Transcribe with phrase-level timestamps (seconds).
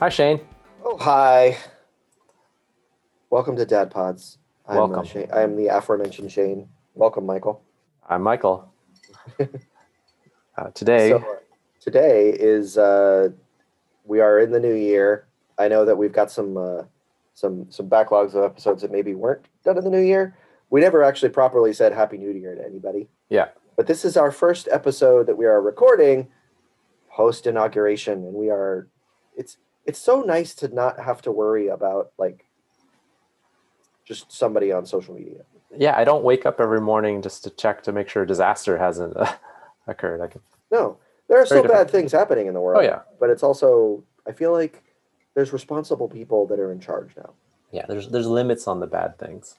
[0.00, 0.40] Hi, Shane.
[0.84, 1.56] Oh, hi.
[3.30, 4.38] Welcome to Dad Pods.
[4.64, 5.04] I'm, uh, Welcome.
[5.04, 5.28] Shane.
[5.32, 6.68] I'm the aforementioned Shane.
[6.94, 7.64] Welcome, Michael.
[8.08, 8.72] I'm Michael.
[9.40, 11.36] uh, today, So, uh,
[11.80, 13.30] today is uh,
[14.04, 15.26] we are in the new year.
[15.58, 16.82] I know that we've got some uh,
[17.34, 20.36] some some backlogs of episodes that maybe weren't done in the new year.
[20.70, 23.08] We never actually properly said Happy New Year to anybody.
[23.30, 23.48] Yeah.
[23.74, 26.28] But this is our first episode that we are recording
[27.10, 28.86] post inauguration, and we are.
[29.88, 32.44] It's so nice to not have to worry about like
[34.04, 35.42] just somebody on social media.
[35.76, 38.76] yeah, I don't wake up every morning just to check to make sure a disaster
[38.76, 39.32] hasn't uh,
[39.86, 40.20] occurred.
[40.20, 40.98] I can, No,
[41.28, 41.86] there are still different.
[41.86, 42.80] bad things happening in the world.
[42.80, 44.82] oh yeah, but it's also I feel like
[45.34, 47.30] there's responsible people that are in charge now.
[47.72, 47.86] yeah.
[47.88, 49.56] There's there's limits on the bad things.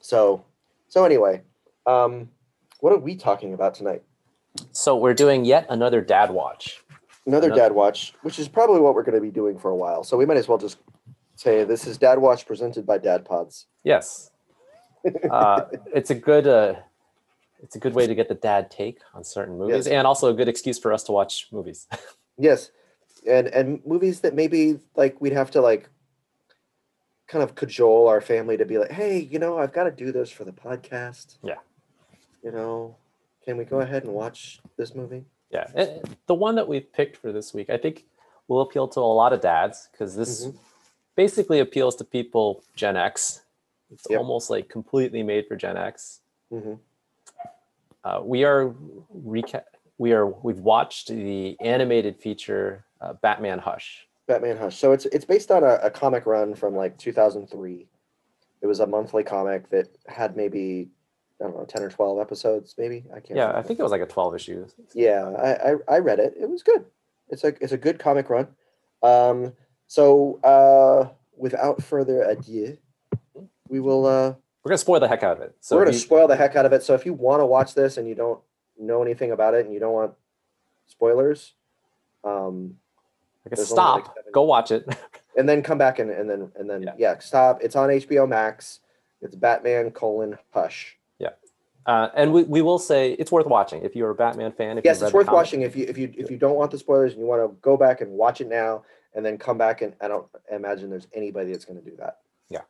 [0.00, 0.44] So,
[0.88, 1.42] so anyway,
[1.86, 2.30] um,
[2.80, 4.02] what are we talking about tonight?
[4.72, 6.82] So we're doing yet another dad watch.
[7.26, 9.76] Another Another- Dad Watch, which is probably what we're going to be doing for a
[9.76, 10.02] while.
[10.04, 10.78] So we might as well just
[11.36, 13.66] say this is Dad Watch presented by Dad Pods.
[13.84, 14.30] Yes,
[15.30, 15.62] uh,
[15.94, 16.74] it's a good uh,
[17.62, 19.88] it's a good way to get the dad take on certain movies, Yes.
[19.88, 21.86] and also a good excuse for us to watch movies.
[22.38, 22.70] Yes,
[23.28, 25.90] and and movies that maybe like we'd have to like
[27.28, 30.10] kind of cajole our family to be like, hey, you know, I've got to do
[30.10, 31.36] this for the podcast.
[31.42, 31.56] Yeah.
[32.42, 32.96] You know,
[33.44, 35.26] can we go ahead and watch this movie?
[35.50, 38.04] Yeah, and the one that we've picked for this week, I think,
[38.48, 40.56] will appeal to a lot of dads because this Mhm.
[41.16, 43.42] basically appeals to people Gen X.
[43.92, 44.18] It's Yep.
[44.18, 46.20] almost like completely made for Gen X.
[46.50, 46.74] hmm
[48.02, 48.74] Uh, we are
[49.14, 49.64] recap.
[49.98, 54.08] We are we've watched the animated feature uh, Batman Hush.
[54.26, 54.76] Batman Hush.
[54.78, 57.86] So it's it's based on a, a comic run from like 2003.
[58.62, 60.88] It was a monthly comic that had maybe
[61.40, 63.36] I don't know 10 or 12 episodes, maybe I can't.
[63.36, 64.66] Yeah, I think it was like a twelve issue.
[64.94, 66.34] Yeah, I, I I read it.
[66.38, 66.84] It was good.
[67.30, 68.48] It's a it's a good comic run.
[69.02, 69.54] Um,
[69.86, 72.76] so uh, without further ado,
[73.68, 74.04] we will.
[74.06, 75.54] Uh, We're gonna spoil the heck out of it.
[75.60, 76.82] So we're gonna you- spoil the heck out of it.
[76.82, 78.40] So if you want to watch this and you don't
[78.78, 80.12] know anything about it and you don't want
[80.88, 81.54] spoilers,
[82.22, 82.76] um,
[83.46, 84.86] I guess there's like, stop, seven- go watch it.
[85.38, 86.94] and then come back and, and then and then Yeah.
[86.98, 87.18] yeah.
[87.18, 87.62] stop.
[87.62, 88.80] It's on HBO Max.
[89.22, 90.98] It's Batman colon Hush.
[91.86, 94.78] Uh, and we, we will say it's worth watching if you're a Batman fan.
[94.78, 97.12] If Yes, it's worth watching if you if you if you don't want the spoilers
[97.12, 98.82] and you want to go back and watch it now
[99.14, 102.18] and then come back and I don't imagine there's anybody that's going to do that.
[102.48, 102.62] Yeah.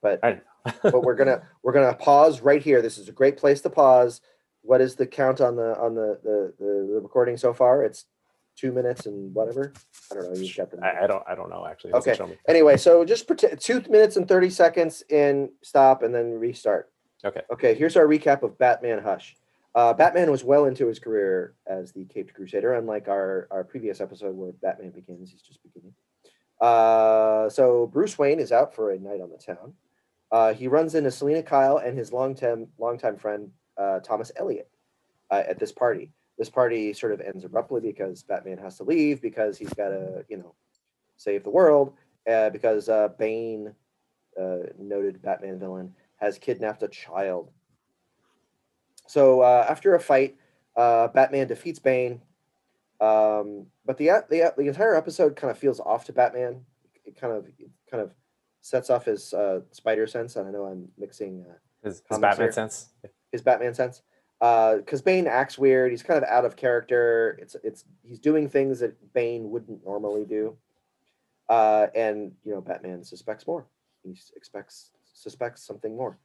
[0.00, 0.40] But I
[0.82, 2.82] but we're gonna we're gonna pause right here.
[2.82, 4.20] This is a great place to pause.
[4.62, 7.82] What is the count on the on the the the, the recording so far?
[7.82, 8.04] It's
[8.56, 9.72] two minutes and whatever.
[10.10, 10.40] I don't know.
[10.40, 11.92] You've got the I, I don't I don't know actually.
[11.94, 12.14] Okay.
[12.14, 12.36] show me.
[12.48, 12.76] anyway.
[12.76, 16.90] So just pretend two minutes and thirty seconds in stop and then restart.
[17.24, 17.42] Okay.
[17.52, 19.36] Okay, here's our recap of Batman Hush.
[19.74, 24.00] Uh, Batman was well into his career as the Caped Crusader, unlike our, our previous
[24.00, 25.94] episode where Batman begins, he's just beginning.
[26.60, 29.74] Uh, so Bruce Wayne is out for a night on the town.
[30.30, 34.68] Uh, he runs into Selina Kyle and his longtime longtime friend uh, Thomas Elliot
[35.30, 36.10] uh, at this party.
[36.36, 40.24] This party sort of ends abruptly because Batman has to leave because he's got to,
[40.28, 40.54] you know,
[41.16, 41.94] save the world.
[42.28, 43.74] Uh, because Bane,
[44.78, 47.50] noted Batman villain, has kidnapped a child.
[49.06, 50.36] So uh, after a fight,
[50.76, 52.20] uh, Batman defeats Bane.
[53.00, 56.60] Um, but the, the the entire episode kind of feels off to Batman.
[57.04, 58.12] It kind of it kind of
[58.60, 60.36] sets off his uh, spider sense.
[60.36, 62.52] And I know I'm mixing uh, His, his Batman here.
[62.52, 62.90] sense.
[63.32, 64.02] his Batman sense.
[64.40, 65.90] Because Bane acts weird.
[65.90, 67.38] He's kind of out of character.
[67.40, 70.56] It's it's he's doing things that Bane wouldn't normally do.
[71.48, 73.66] Uh, and you know, Batman suspects more.
[74.04, 74.90] He expects
[75.22, 76.18] suspects something more.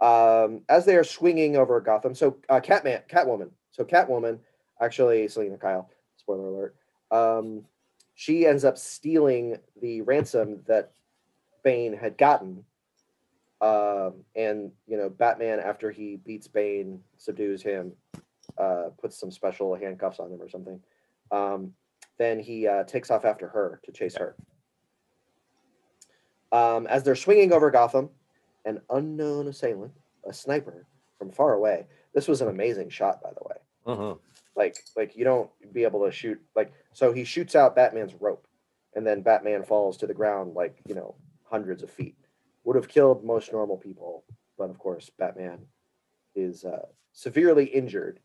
[0.00, 3.50] Um, as they are swinging over Gotham, so uh, Catman, Catwoman.
[3.70, 4.38] So Catwoman,
[4.80, 5.90] actually, Selina Kyle.
[6.16, 6.76] Spoiler alert.
[7.10, 7.64] Um,
[8.14, 10.92] she ends up stealing the ransom that
[11.62, 12.64] Bane had gotten
[13.60, 17.92] um, and you know batman after he beats bane subdues him
[18.58, 20.80] uh, puts some special handcuffs on him or something
[21.30, 21.72] um,
[22.18, 24.34] then he uh, takes off after her to chase her
[26.52, 28.08] um, as they're swinging over gotham
[28.64, 29.92] an unknown assailant
[30.24, 30.86] a sniper
[31.18, 31.86] from far away.
[32.14, 33.56] This was an amazing shot by the way.
[33.94, 34.18] Hmm
[34.56, 38.46] like like you don't be able to shoot like so he shoots out batman's rope
[38.94, 41.14] and then batman falls to the ground like you know
[41.44, 42.16] hundreds of feet.
[42.64, 44.24] Would have killed most normal people
[44.58, 45.60] but of course batman
[46.34, 48.20] is uh, severely injured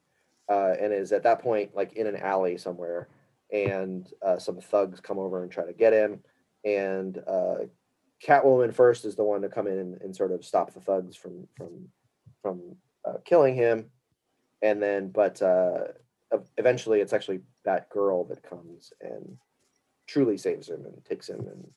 [0.49, 3.07] uh, and is at that point like in an alley somewhere
[3.51, 6.19] and uh, some thugs come over and try to get him
[6.65, 7.55] and uh,
[8.23, 11.15] catwoman first is the one to come in and, and sort of stop the thugs
[11.15, 11.87] from from
[12.41, 12.75] from
[13.05, 13.85] uh, killing him
[14.61, 15.85] and then but uh,
[16.57, 19.37] eventually it's actually that girl that comes and
[20.07, 21.67] truly saves him and takes him and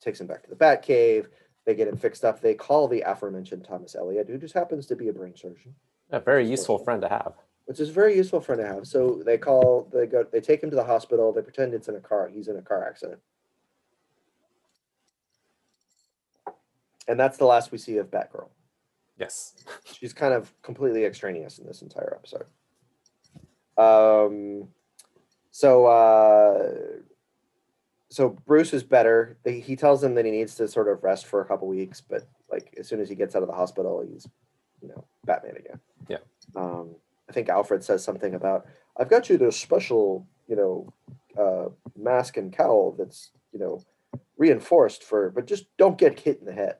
[0.00, 1.26] takes him back to the Batcave.
[1.64, 2.40] They get him fixed up.
[2.40, 5.74] They call the aforementioned Thomas Elliot, who just happens to be a brain surgeon,
[6.10, 7.34] A very useful friend to have.
[7.66, 8.86] which is a very useful friend to have.
[8.86, 11.32] So they call, they go, they take him to the hospital.
[11.32, 12.28] They pretend it's in a car.
[12.32, 13.20] He's in a car accident.
[17.08, 18.48] And that's the last we see of Batgirl.
[19.18, 19.54] Yes.
[19.84, 22.44] she's kind of completely extraneous in this entire episode.
[23.76, 24.68] Um,
[25.50, 26.72] so uh,
[28.10, 29.38] so Bruce is better.
[29.44, 32.00] He he tells him that he needs to sort of rest for a couple weeks,
[32.00, 34.26] but like as soon as he gets out of the hospital, he's
[34.82, 35.80] you know Batman again.
[36.08, 36.18] Yeah.
[36.54, 36.96] Um,
[37.28, 38.66] I think Alfred says something about
[38.96, 40.92] I've got you this special you know
[41.38, 43.82] uh, mask and cowl that's you know
[44.36, 46.76] reinforced for, but just don't get hit in the head.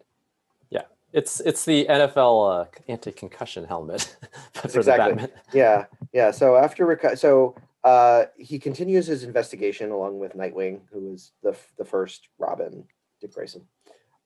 [1.12, 4.16] It's it's the NFL uh, anti-concussion helmet
[4.54, 4.82] for Exactly.
[4.82, 5.30] the Batman.
[5.52, 11.12] yeah yeah so after reco- so uh he continues his investigation along with nightwing who
[11.14, 12.84] is the f- the first robin
[13.20, 13.62] dick grayson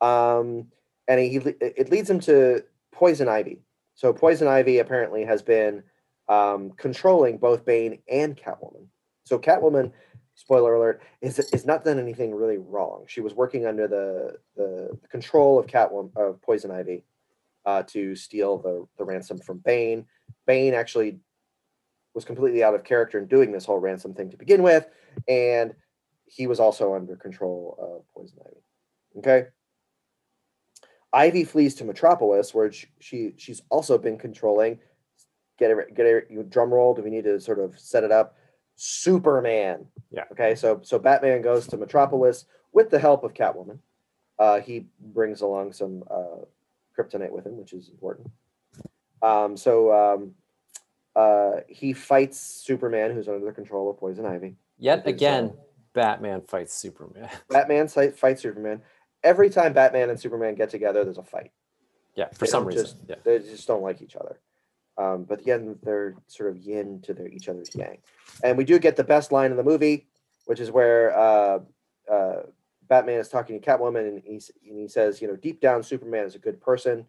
[0.00, 0.66] um
[1.06, 2.62] and he it leads him to
[2.92, 3.60] poison ivy
[3.94, 5.82] so poison ivy apparently has been
[6.28, 8.86] um controlling both bane and catwoman
[9.24, 9.92] so catwoman
[10.34, 14.98] spoiler alert is is not done anything really wrong she was working under the the,
[15.10, 17.04] control of catwoman of poison ivy
[17.66, 20.04] uh, to steal the the ransom from bane
[20.46, 21.20] Bane actually
[22.14, 24.86] was completely out of character in doing this whole ransom thing to begin with,
[25.28, 25.74] and
[26.26, 29.18] he was also under control of Poison Ivy.
[29.18, 29.48] Okay.
[31.12, 34.78] Ivy flees to Metropolis, where she, she she's also been controlling.
[35.58, 36.30] Get it, get.
[36.30, 36.94] You drum roll.
[36.94, 38.36] Do we need to sort of set it up?
[38.76, 39.86] Superman.
[40.10, 40.24] Yeah.
[40.32, 40.54] Okay.
[40.54, 43.78] So so Batman goes to Metropolis with the help of Catwoman.
[44.38, 46.44] Uh, he brings along some uh,
[46.98, 48.30] kryptonite with him, which is important.
[49.22, 50.32] Um, so um,
[51.14, 54.56] uh, he fights Superman, who's under the control of Poison Ivy.
[54.78, 57.28] Yet again, uh, Batman fights Superman.
[57.50, 58.80] Batman fight, fights Superman.
[59.22, 61.52] Every time Batman and Superman get together, there's a fight.
[62.16, 62.84] Yeah, for They some reason.
[62.84, 63.16] just- yeah.
[63.22, 64.40] They just don't like each other.
[64.98, 67.98] Um, but again, they're sort of yin to their each other's yang.
[68.44, 70.06] And we do get the best line in the movie,
[70.46, 71.58] which is where uh,
[72.10, 72.42] uh,
[72.88, 76.26] Batman is talking to Catwoman, and he, and he says, you know, deep down, Superman
[76.26, 77.06] is a good person.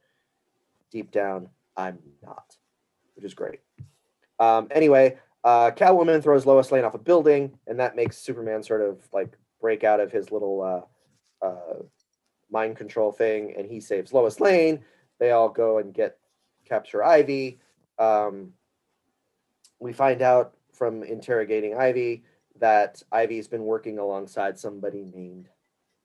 [0.92, 2.56] Deep down, I'm not,
[3.16, 3.60] which is great.
[4.40, 8.82] Um, anyway, uh, Catwoman throws Lois Lane off a building, and that makes Superman sort
[8.82, 10.88] of like break out of his little
[11.42, 11.84] uh, uh,
[12.50, 14.80] mind control thing, and he saves Lois Lane.
[15.20, 16.18] They all go and get
[16.66, 17.60] capture Ivy.
[18.00, 18.54] Um,
[19.80, 22.24] we find out from interrogating Ivy
[22.60, 25.50] that Ivy's been working alongside somebody named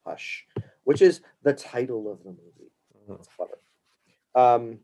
[0.04, 0.46] Hush,
[0.84, 2.72] which is the title of the movie.
[3.08, 3.16] Mhm.
[3.16, 3.58] That's clever.
[4.34, 4.80] Um,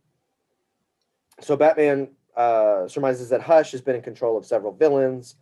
[1.41, 5.37] so Batman uh, surmises that Hush has been in control of several villains.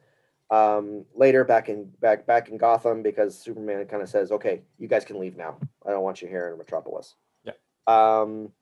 [0.50, 4.86] Um, later, back in back back in Gotham, because Superman kind of says, "Okay, you
[4.86, 5.56] guys can leave now.
[5.86, 7.52] I don't want you here in Metropolis." Yeah.
[7.86, 8.52] Um,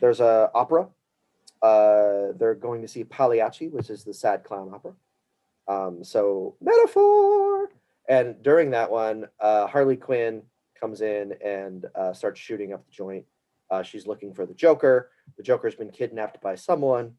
[0.00, 0.88] there's a opera.
[1.62, 4.94] Uh, they're going to see Pagliacci, which is the sad clown opera.
[5.68, 7.70] Um, so metaphor.
[8.08, 10.42] And during that one, uh, Harley Quinn
[10.78, 13.24] comes in and uh, starts shooting up the joint.
[13.70, 15.10] Uh, she's looking for the Joker.
[15.36, 17.14] The Joker's been kidnapped by someone.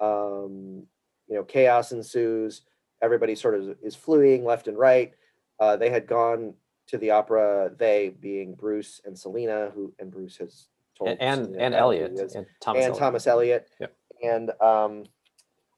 [0.00, 0.86] Um,
[1.28, 2.62] you know, chaos ensues.
[3.02, 5.12] Everybody sort of is fleeing left and right.
[5.60, 6.54] Uh, they had gone
[6.86, 7.72] to the opera.
[7.76, 10.68] They being Bruce and Selina, who and Bruce has
[11.04, 12.84] And and, and Elliot and Thomas.
[12.84, 12.98] and Elliot.
[12.98, 13.70] Thomas Elliot.
[13.80, 13.96] Yep.
[14.22, 15.04] And um,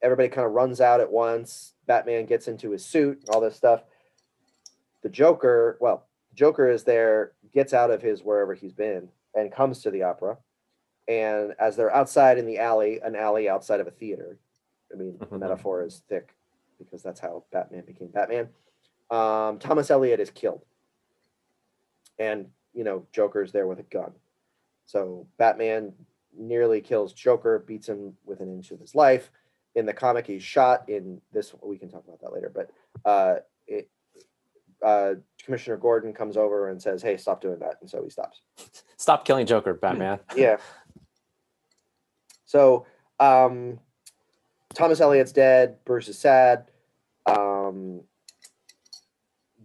[0.03, 1.75] everybody kind of runs out at once.
[1.87, 3.83] Batman gets into his suit, all this stuff.
[5.03, 9.83] The Joker, well, Joker is there, gets out of his wherever he's been, and comes
[9.83, 10.39] to the opera.
[11.09, 14.39] And as they're outside in the alley, an alley outside of a theater,
[14.93, 15.41] I mean, the Mhm.
[15.41, 16.35] metaphor is thick
[16.79, 18.51] because that's how Batman became Batman.
[19.11, 20.65] Um, Thomas Elliot is killed.
[22.19, 24.13] And, you know, Joker's there with a gun.
[24.89, 25.93] So Batman
[26.35, 29.31] nearly kills Joker, beats him with an inch of his life.
[29.75, 30.89] In the comic, he's shot.
[30.89, 32.51] In this, we can talk about that later.
[32.53, 32.71] But
[33.05, 33.91] uh, it,
[34.83, 38.41] uh, Commissioner Gordon comes over and says, "Hey, stop doing that," and so he stops.
[38.97, 40.19] Stop killing Joker, Batman.
[40.37, 40.57] Yeah.
[42.47, 42.87] So
[43.21, 43.79] um,
[44.75, 45.85] Thomas Elliot's dead.
[45.85, 46.71] Bruce is sad.
[47.27, 48.01] Um,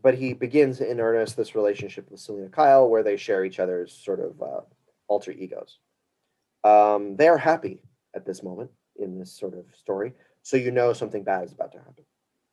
[0.02, 3.94] but he begins in earnest this relationship with Selina Kyle, where they share each other's
[3.94, 4.62] sort of uh,
[5.14, 5.78] alter egos.
[6.64, 7.82] Um, they are happy
[8.16, 11.72] at this moment in this sort of story, so you know something bad is about
[11.74, 12.06] to happen,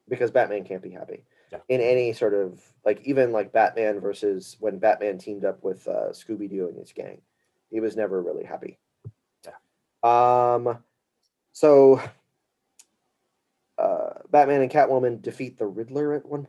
[0.08, 1.60] because Batman can't be happy Yeah.
[1.68, 6.10] in any sort of like even like Batman versus when Batman teamed up with uh,
[6.12, 7.22] Scooby Doo and his gang,
[7.70, 8.78] he was never really happy.
[9.46, 9.56] Yeah.
[10.02, 10.84] Um,
[11.52, 12.00] so
[13.78, 16.46] uh, Batman and Catwoman defeat the Riddler at one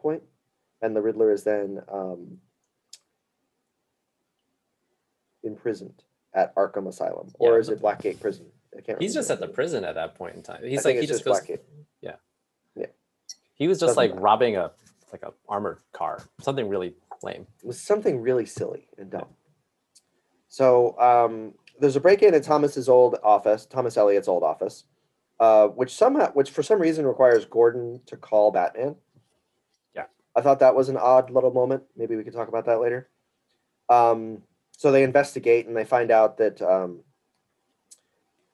[0.82, 2.40] and the Riddler is then um,
[5.44, 8.46] imprisoned at Arkham Asylum, or is it Blackgate Prison?
[8.78, 9.02] I can't.
[9.02, 10.62] He's just at the prison at that point in time.
[10.64, 11.42] He's think like he it's just goes.
[11.42, 11.60] Blackgate.
[13.62, 14.72] He was just like robbing a
[15.12, 16.24] like a armored car.
[16.42, 17.46] Something really lame.
[17.62, 19.28] It was something really silly and dumb.
[20.48, 24.86] So um, there's a break-in at Thomas's old office, Thomas Elliot's old office,
[25.40, 28.96] uh, which somehow, which for some reason requires Gordon to call Batman.
[29.96, 30.06] Yeah.
[30.36, 31.84] I thought that was an odd little moment.
[31.96, 33.10] Maybe we could talk about that later.
[33.90, 34.42] Um,
[34.82, 37.02] so they investigate and they find out that um,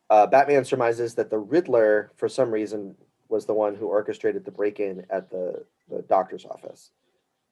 [0.10, 2.98] uh, Batman surmises that the Riddler, for some reason,
[3.30, 6.92] was the one who orchestrated the break-in at the, the doctor's office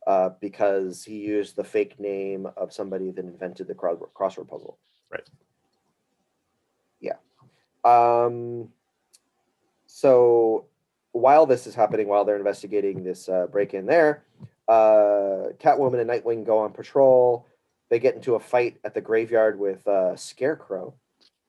[0.08, 4.77] uh, because he used the fake name of somebody that invented the crossword, puzzle.
[5.10, 5.24] Right.
[7.00, 7.15] Yeah.
[7.86, 8.67] Um,
[9.86, 10.65] so
[11.13, 14.25] while this is happening, while they're investigating this uh, break-in there,
[14.67, 17.48] uh, Catwoman and Nightwing go on patrol.
[17.89, 20.96] They get into a fight at the graveyard with uh, Scarecrow,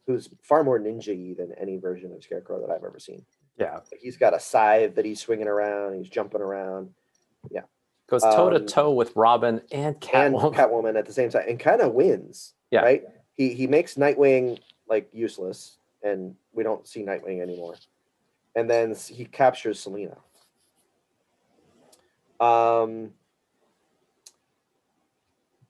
[0.07, 3.25] who's far more ninja-y than any version of Scarecrow that I've ever seen.
[3.59, 5.97] Yeah, He's got a scythe that he's swinging around.
[5.97, 6.90] He's jumping around.
[7.50, 7.62] Yeah,
[8.07, 10.55] goes toe to Um, toe with Robin and and Catwoman.
[10.55, 12.52] Catwoman at the same time, and kind of wins.
[12.71, 12.83] Yeah.
[12.83, 13.05] Right.
[13.33, 17.76] He he makes Nightwing like useless, and we don't see Nightwing anymore.
[18.55, 20.16] And then he captures Selina.
[22.40, 23.12] Um.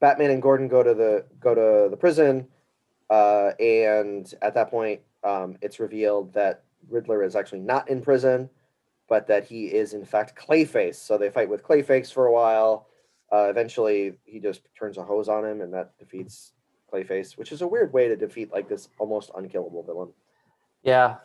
[0.01, 2.47] Batman and Gordon go to the go to the prison,
[3.11, 8.51] uh, and at that point, um, it's revealed that Riddler is actually not in prison,
[9.09, 10.97] but that he is in fact Clayface.
[10.97, 12.89] So they fight with Clayface for a while.
[13.33, 16.53] Uh, eventually, he just turns a hose on him, and that defeats
[16.93, 20.13] Clayface, which is a weird way to defeat like this almost unkillable villain.
[20.83, 21.17] Yeah,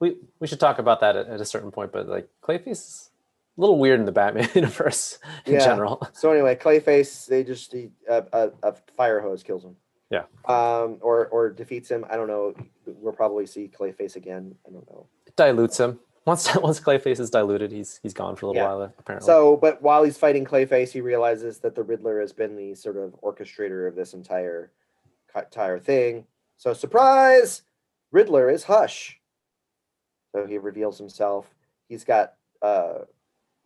[0.00, 1.92] we we should talk about that at, at a certain point.
[1.92, 3.10] But like Clayface
[3.56, 5.64] a little weird in the Batman universe in Yeah.
[5.64, 6.06] general.
[6.14, 9.76] So anyway, Clayface, they just he, a, a, a fire hose kills him.
[10.10, 10.24] Yeah.
[10.46, 12.04] Um, or or defeats him.
[12.10, 12.54] I don't know.
[12.86, 14.54] We'll probably see Clayface again.
[14.66, 15.06] I don't know.
[15.26, 15.98] It dilutes him.
[16.26, 18.68] Once once Clayface is diluted, he's he's gone for a little Yeah.
[18.68, 19.26] while apparently.
[19.26, 22.96] So, but while he's fighting Clayface, he realizes that the Riddler has been the sort
[22.96, 24.70] of orchestrator of this entire
[25.34, 26.26] entire thing.
[26.58, 27.62] So, surprise!
[28.12, 29.18] Riddler is Hush.
[30.32, 31.46] So he reveals himself.
[31.88, 33.00] He's got, uh,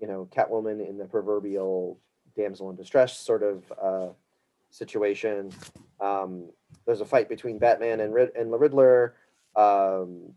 [0.01, 1.99] you know, Catwoman in the proverbial
[2.37, 4.13] damsel in distress sort of uh,
[4.71, 5.53] situation.
[6.01, 6.51] Um,
[6.87, 9.15] there's a fight between Batman and Rid- and the Riddler.
[9.57, 10.35] Um,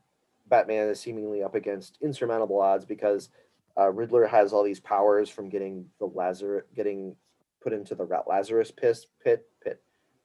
[0.47, 3.29] Batman is seemingly up against insurmountable odds because
[3.77, 7.15] uh, Riddler has all these powers from getting the Lazarus getting
[7.61, 9.81] put into the Lazarus pit pit pit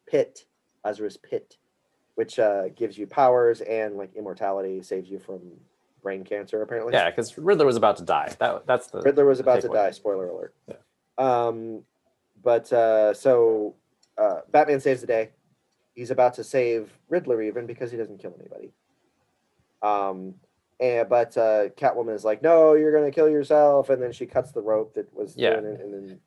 [0.08, 0.44] pit
[0.84, 1.56] Lazarus pit,
[2.14, 5.40] which uh, gives you powers and like immortality, saves you from
[6.06, 6.62] brain cancer.
[6.62, 8.32] Apparently, yeah, because Riddler was about to die.
[8.38, 9.90] That that's the Riddler was about to die.
[9.90, 10.54] Spoiler alert.
[10.68, 10.76] Yeah.
[11.18, 11.82] Um,
[12.44, 13.74] but uh, so
[14.16, 15.30] uh, Batman saves the day.
[15.94, 18.70] He's about to save Riddler even because he doesn't kill anybody.
[19.82, 20.34] Um,
[20.78, 24.52] and but uh, Catwoman is like, "No, you're gonna kill yourself," and then she cuts
[24.52, 25.58] the rope that was Yeah.
[25.58, 26.20] doing it, and then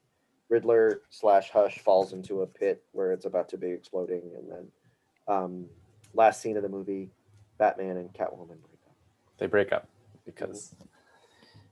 [0.50, 4.68] Riddler slash Hush falls into a pit where it's about to be exploding, and then
[5.34, 5.66] um,
[6.14, 7.12] last scene of the movie,
[7.58, 8.58] Batman and Catwoman.
[9.40, 9.88] They break up
[10.26, 10.76] because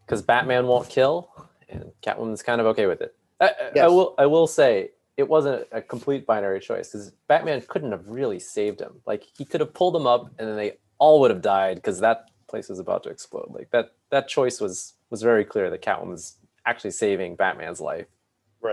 [0.06, 1.30] because Batman won't kill
[1.70, 3.16] and Catwoman's kind of okay with it.
[3.40, 7.62] I, I- I will I will say it wasn't a complete binary choice because Batman
[7.68, 9.02] couldn't have really saved him.
[9.06, 12.00] Like he could have pulled him up and then they all would have died because
[12.00, 13.48] that place was about to explode.
[13.50, 18.08] Like that that choice was was very clear that Catwoman's actually saving Batman's life,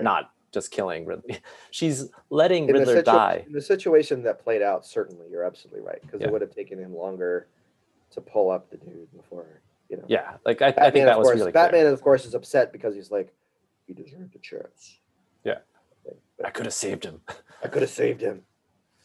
[0.03, 1.39] not just killing Ridley.
[1.71, 3.45] She's letting in Riddler situ- die.
[3.47, 6.29] in the situation that played out, certainly you're absolutely right because Yeah.
[6.29, 7.47] it would have taken him longer
[8.15, 9.47] to pull up the dude before
[9.89, 10.05] you know.
[10.09, 11.65] Yeah, like I, I think that was course, really clear.
[11.65, 13.33] Batman, of course, is upset because he's like,
[13.87, 14.99] he deserved a chance.
[15.45, 15.59] Yeah.
[16.07, 17.21] Like, I could have saved him.
[17.63, 18.43] I could have saved him.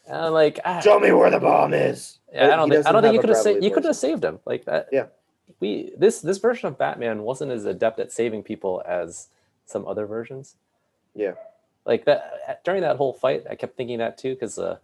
[0.06, 2.18] And like, I, Show me where the bomb is.
[2.32, 4.24] Yeah, I don't think I don't think you could have saved you could have saved
[4.24, 4.88] him like that.
[4.90, 5.06] Yeah.
[5.60, 9.28] We this this version of Batman wasn't as adept at saving people as
[9.66, 10.56] some other versions.
[11.14, 11.34] Yeah.
[11.84, 14.78] Like that during that whole fight, I kept thinking that too because uh,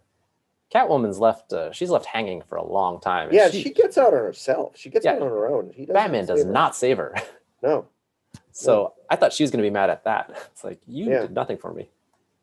[0.73, 1.53] Catwoman's left.
[1.53, 3.29] Uh, she's left hanging for a long time.
[3.31, 4.73] Yeah, she, gets out on herself.
[4.75, 5.13] She gets Yeah.
[5.13, 5.73] out on her own.
[5.87, 6.51] Batman does her.
[6.51, 7.15] not save her.
[7.63, 7.87] No.
[8.51, 10.29] So I thought she was going to be mad at that.
[10.51, 11.21] It's like you Yeah.
[11.21, 11.89] did nothing for me.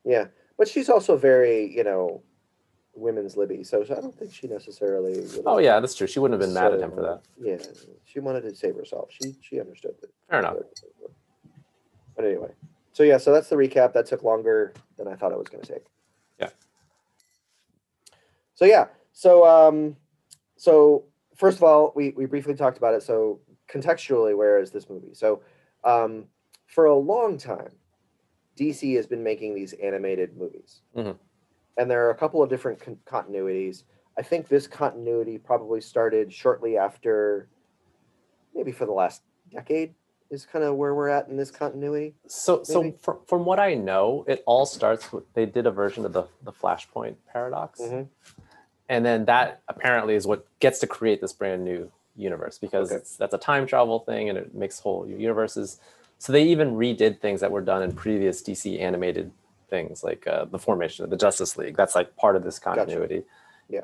[0.04, 0.26] Yeah,
[0.58, 2.22] but she's also very, you know,
[2.94, 3.64] women's libby.
[3.64, 5.20] So, so I don't think she necessarily.
[5.20, 6.06] would Oh yeah, that's true.
[6.06, 7.20] She wouldn't have been mad at him for that.
[7.40, 7.56] Yeah,
[8.04, 9.08] she wanted to save herself.
[9.10, 10.10] She she understood that.
[10.30, 10.56] Fair enough.
[12.16, 12.50] But anyway,
[12.92, 13.92] so yeah, so that's the recap.
[13.92, 15.84] That took longer than I thought it was going to take.
[18.54, 19.96] So yeah, so um,
[20.56, 21.04] so
[21.36, 23.02] first of all, we we briefly talked about it.
[23.02, 25.14] So contextually, where is this movie?
[25.14, 25.42] So
[25.82, 26.26] um,
[26.66, 27.70] for a long time,
[28.58, 31.18] DC has been making these animated movies, Mhm.
[31.76, 33.82] and there are a couple of different con- continuities.
[34.16, 37.48] I think this continuity probably started shortly after,
[38.54, 39.92] maybe for the last decade,
[40.30, 42.14] is kind of where we're at in this continuity.
[42.28, 42.96] So, so Maybe.
[42.96, 46.24] fr- from what I know, it all starts with they did a version of the
[46.44, 48.08] the Flashpoint paradox, Mhm.
[48.88, 53.00] And then that apparently is what gets to create this brand new universe because Okay.
[53.00, 55.80] it's that's a time travel thing and it makes whole universes.
[56.18, 59.32] So they even redid things that were done in previous DC animated
[59.68, 61.76] things, like uh, the formation of the Justice League.
[61.76, 63.24] That's like part of this continuity.
[63.68, 63.82] Yeah.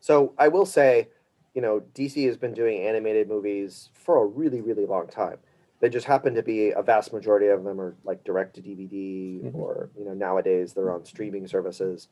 [0.00, 1.08] So I will say,
[1.54, 5.38] you know, DC has been doing animated movies for a really, really long time.
[5.80, 9.42] They just happen to be a vast majority of them are like direct to DVD
[9.44, 9.54] Mhm.
[9.54, 12.08] or, you know, nowadays they're on streaming services.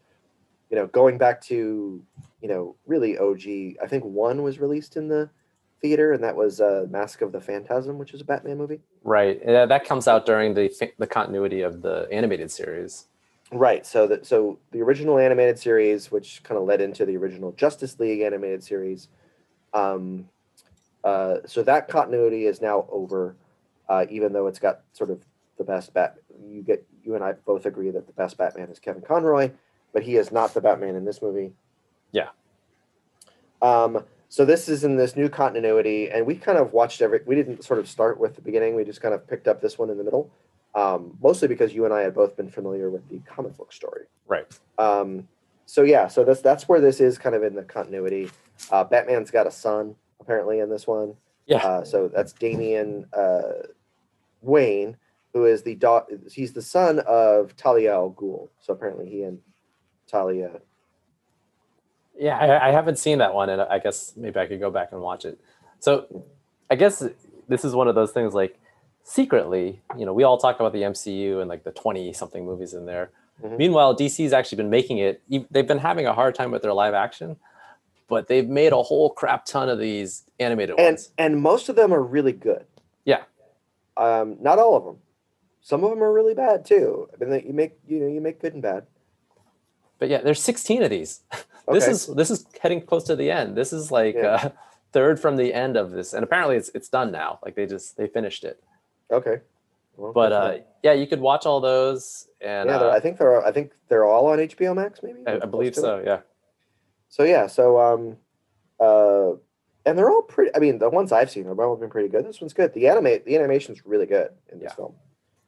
[0.70, 2.02] You know, going back to,
[2.40, 5.30] you know, really OG, I think one was released in the
[5.80, 8.80] theater and that was uh, Mask of the Phantasm, which is a Batman movie.
[9.02, 9.44] Right.
[9.44, 13.06] That comes out during the the continuity of the animated series.
[13.50, 13.86] Right.
[13.86, 17.98] So that so the original animated series, which kind of led into the original Justice
[17.98, 19.08] League animated series,
[19.72, 20.28] um,
[21.04, 23.36] uh, so that continuity is now over.
[23.88, 25.24] Uh, even though it's got sort of
[25.56, 28.78] the best bat, you get you and I both agree that the best Batman is
[28.78, 29.50] Kevin Conroy,
[29.98, 31.52] but he is not the Batman in this movie.
[32.12, 32.28] Yeah.
[33.60, 34.04] Um.
[34.30, 37.20] So this is in this new continuity, and we kind of watched every.
[37.26, 38.76] We didn't sort of start with the beginning.
[38.76, 40.30] We just kind of picked up this one in the middle
[40.74, 44.04] um, mostly because you and I had both been familiar with the comic book story.
[44.26, 44.46] Right.
[44.78, 45.26] Um,
[45.66, 48.30] so yeah, so that's that's where this is kind of in the continuity.
[48.70, 51.14] Uh, Batman's got a son apparently in this one.
[51.46, 51.58] Yeah.
[51.58, 53.66] Uh, so that's Damian uh,
[54.42, 54.96] Wayne,
[55.32, 58.48] who is the da- he's the son of Talia al Ghul.
[58.60, 59.38] So apparently he and
[60.08, 60.60] Talia.
[62.18, 64.88] Yeah, I, I haven't seen that one, and I guess maybe I could go back
[64.90, 65.38] and watch it.
[65.78, 66.24] So,
[66.68, 67.04] I guess
[67.48, 68.58] this is one of those things like
[69.04, 72.74] secretly, you know, we all talk about the MCU and like the twenty something movies
[72.74, 73.10] in there.
[73.42, 73.56] Mhm.
[73.56, 75.22] Meanwhile, DC's actually been making it.
[75.50, 77.36] They've been having a hard time with their live action,
[78.08, 81.10] but they've made a whole crap ton of these animated And ones.
[81.16, 82.66] and most of them are really good.
[83.04, 83.22] Yeah.
[83.96, 84.98] Um, not all of them.
[85.60, 87.08] Some of them are really bad too.
[87.20, 88.86] I mean, you make you know you make good and bad.
[89.98, 91.20] But yeah, there's 16 of these.
[91.68, 91.90] this Okay.
[91.92, 93.56] is this is heading close to the end.
[93.56, 94.34] This is like Yeah.
[94.44, 94.48] uh,
[94.92, 97.38] third from the end of this, and apparently it's it's done now.
[97.44, 98.62] Like they just they finished it.
[99.10, 99.40] Okay.
[99.96, 103.44] Well, But uh, yeah, you could watch all those, and yeah, uh, I think they're
[103.44, 105.20] I think they're all on HBO Max, maybe.
[105.26, 105.82] I, I believe to it.
[105.82, 106.02] so.
[106.04, 106.20] Yeah.
[107.08, 108.16] So yeah, so um,
[108.78, 109.32] uh,
[109.84, 110.54] and they're all pretty.
[110.54, 112.24] I mean, the ones I've seen have all been pretty good.
[112.24, 112.72] This one's good.
[112.74, 114.74] The animate the animation's really good in this Yeah.
[114.76, 114.94] film.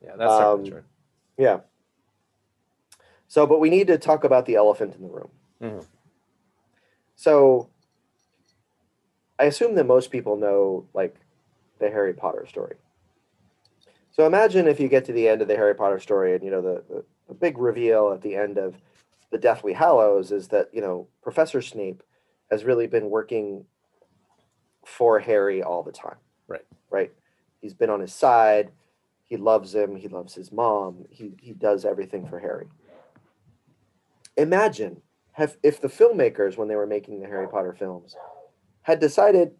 [0.03, 0.83] Yeah, that's Um, true.
[1.39, 1.61] Yeah.
[3.31, 5.31] So, but we need to talk about the elephant in the room.
[5.63, 5.87] Mhm.
[7.15, 7.71] So,
[9.39, 11.15] I assume that most people know like
[11.79, 12.75] the Harry Potter story.
[14.11, 16.51] So imagine if you get to the end of the Harry Potter story, and you
[16.51, 18.75] know the, the, the big reveal at the end of
[19.31, 22.03] the Deathly Hallows is that you know Professor Snape
[22.51, 23.65] has really been working
[24.85, 26.17] for Harry all the time.
[26.49, 26.67] Right.
[26.91, 27.13] Right.
[27.61, 28.73] He's been on his side.
[29.25, 29.95] He loves him.
[29.95, 31.05] He loves his mom.
[31.11, 32.67] He he does everything for Harry.
[34.41, 38.17] Imagine have if the filmmakers when they were making the Harry Potter films
[38.83, 39.53] had decided,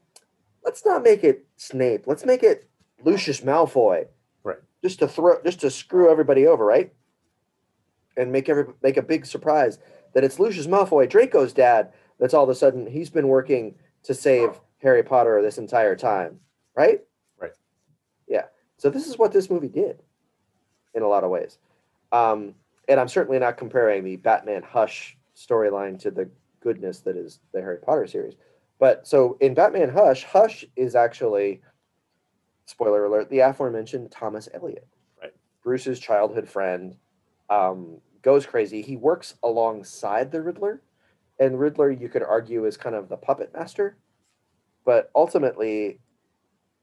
[0.65, 2.05] let's not make it Snape.
[2.07, 2.69] Let's make it
[3.05, 4.07] Lucius Malfoy.
[4.43, 4.57] Right.
[4.83, 6.93] Just to throw just to screw everybody over, right?
[8.17, 9.79] And make every make a big surprise
[10.15, 14.15] that it's Lucius Malfoy, Draco's dad, that's all of a sudden he's been working to
[14.15, 16.41] save Harry Potter this entire time,
[16.75, 17.01] right?
[17.39, 17.53] Right.
[18.27, 18.47] Yeah.
[18.79, 20.03] So this is what this movie did
[20.95, 21.59] in a lot of ways.
[22.13, 22.55] Um,
[22.91, 26.29] and I'm certainly not comparing the Batman Hush storyline to the
[26.61, 28.35] goodness that is the Harry Potter series.
[28.81, 31.63] But so in Batman Hush, Hush is actually,
[32.67, 34.87] spoiler alert, the aforementioned Thomas Elliot,
[35.23, 35.33] Right.
[35.63, 36.97] Bruce's childhood friend,
[37.49, 38.83] um, goes crazy.
[38.83, 40.83] He works alongside the Riddler,
[41.39, 43.99] and Riddler, you could argue, is kind of the puppet master.
[44.85, 46.01] But ultimately,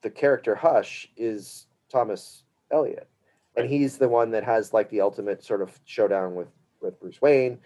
[0.03, 3.09] the character Hush is Thomas Elliot,
[3.57, 6.47] and he's the one that has like the ultimate sort of showdown with
[6.81, 7.59] with Bruce Wayne.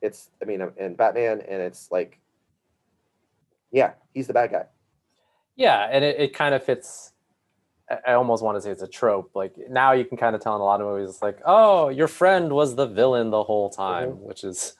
[0.00, 2.20] It's, I mean, um, and Batman, and it's like,
[3.72, 4.66] yeah, he's the bad guy.
[5.56, 7.12] Yeah, and it, it kind of fits.
[8.06, 9.30] I- almost want to say it's a trope.
[9.34, 11.88] Like now you can kind of tell in a lot of movies, it's like, oh,
[11.88, 14.24] your friend was the villain the whole time, mm-hmm.
[14.24, 14.74] which has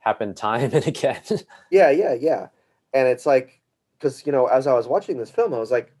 [0.00, 1.22] happened time and again.
[1.70, 2.48] Yeah, yeah, yeah.
[2.92, 3.60] And it's like,
[3.96, 5.92] because, you know, as I was watching this film, I was like,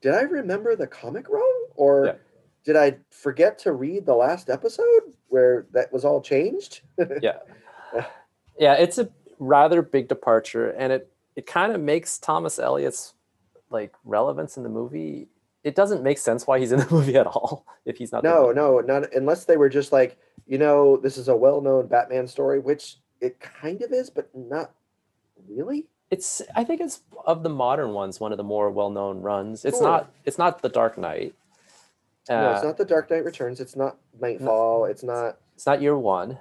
[0.00, 1.66] did I remember the comic wrong?
[1.76, 2.12] Or Yeah.
[2.66, 6.82] Did I forget to read the last episode where that was all changed?
[7.22, 7.38] yeah,
[8.58, 13.14] yeah, it's a rather big departure, and it it kind of makes Thomas Elliot's
[13.70, 15.28] like relevance in the movie
[15.66, 18.22] it doesn't make sense why he's in the movie at all if he's not.
[18.22, 22.28] No, no, not unless they were just like, you know, this is a well-known Batman
[22.28, 24.70] story, which it kind of is, but not
[25.48, 25.86] really.
[26.08, 29.64] It's I think it's of the modern ones one of the more well-known runs.
[29.64, 29.88] It's Sure.
[29.88, 31.34] not it's not the Dark Knight.
[32.28, 33.60] Uh, no, it's not the Dark Knight Returns.
[33.60, 34.86] It's not Knightfall.
[34.86, 35.38] It's not.
[35.54, 36.38] it's not year one,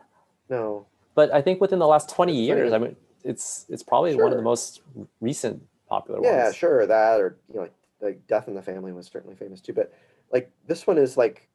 [0.49, 0.85] No.
[1.13, 4.31] but I think within the last twenty It's years, I mean, it's it's probably one
[4.31, 4.81] of the most
[5.21, 6.55] recent popular Yeah, ones.
[6.55, 9.61] Yeah, sure, that or you know, like, like Death in the Family was certainly famous
[9.61, 9.73] too.
[9.73, 9.93] But
[10.31, 11.47] like this one is like,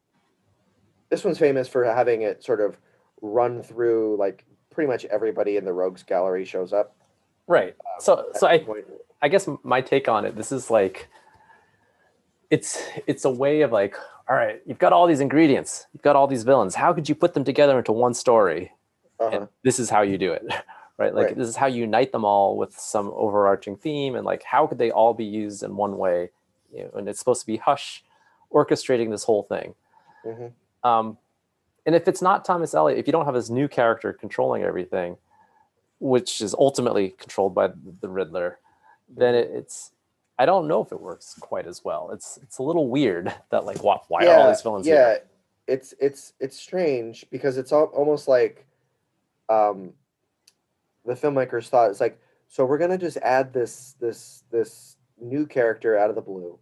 [1.09, 2.77] this one's famous for having it sort of
[3.21, 6.95] run through like pretty much everybody in the Rogues Gallery shows up.
[7.49, 7.75] Right.
[7.99, 8.85] So so I point.
[9.21, 11.09] I guess my take on it, this is like,
[12.51, 13.97] it's it's a way of like,
[14.31, 16.77] all right, you've got all these ingredients, you've got all these villains.
[16.77, 18.73] How could you put them together into one story?
[19.19, 19.37] Uh-huh.
[19.37, 20.45] And this is how you do it,
[20.99, 21.13] right?
[21.13, 21.37] Like Right.
[21.37, 24.79] this is how you unite them all with some overarching theme, and like how could
[24.79, 26.31] they all be used in one way?
[26.73, 28.05] You know, and it's supposed to be Hush
[28.53, 29.75] orchestrating this whole thing.
[30.25, 30.53] Mhm.
[30.85, 31.19] Um,
[31.87, 35.17] and if it's not Thomas Elliot, if you don't have this new character controlling everything,
[35.99, 37.69] which is ultimately controlled by
[38.01, 38.59] the Riddler,
[39.09, 39.91] then it, it's
[40.41, 42.09] I don't know if it works quite as well.
[42.15, 45.23] It's it's a little weird that like why, why are all these villains yeah, here?
[45.67, 48.65] it's it's it's strange because it's al- almost like
[49.51, 49.93] um
[51.05, 55.99] the filmmakers thought it's like so we're gonna just add this this this new character
[55.99, 56.59] out of the blue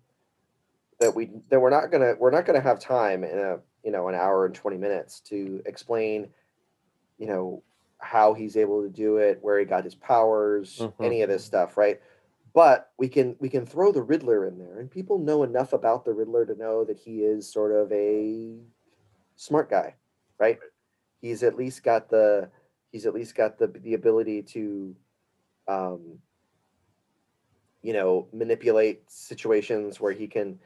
[0.99, 4.09] that we that we're not gonna we're not gonna have time in a you know
[4.09, 6.27] an hour and 20 minutes to explain
[7.17, 7.63] you know
[7.99, 10.93] how he's able to do it where he got his powers Mhm.
[11.01, 12.01] any of this stuff right
[12.59, 16.05] but we can we can throw the riddler in there and people know enough about
[16.05, 18.57] the riddler to know that he is sort of a
[19.37, 19.95] smart guy
[20.39, 20.59] right?
[21.21, 22.51] He's at least got the
[22.91, 24.97] he's at least got the the ability to
[25.69, 26.19] um
[27.83, 30.59] you know manipulate situations where he can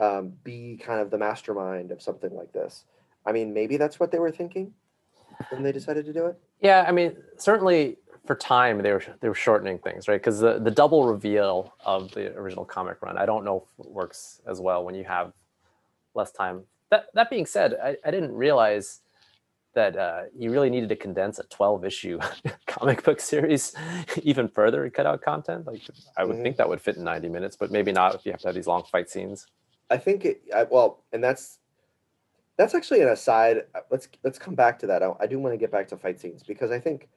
[0.00, 2.84] um, be kind of the mastermind of something like this.
[3.24, 4.74] I mean maybe that's what they were thinking
[5.50, 6.38] when they decided to do it.
[6.60, 7.96] Yeah, I mean, certainly
[8.28, 10.20] for time they were they were shortening things, right?
[10.20, 13.90] Because the the double reveal of the original comic run, I don't know if it
[13.90, 15.32] works as well when you have
[16.14, 16.62] less time.
[16.90, 19.00] That that being said, I, I didn't realize
[19.74, 22.18] that uh, you really needed to condense a 12 issue
[22.66, 23.74] comic book series
[24.22, 25.66] even further and cut out content.
[25.66, 25.80] Like
[26.16, 26.42] I would Mhm.
[26.42, 28.54] think that would fit in 90 minutes, but maybe not if you have to have
[28.54, 29.46] these long fight scenes.
[29.90, 30.42] I think it.
[30.54, 31.60] I, well, and that's
[32.58, 33.64] that's actually an aside.
[33.90, 35.02] Let's let's come back to that.
[35.02, 37.08] I, I do want to get back to fight scenes because I think,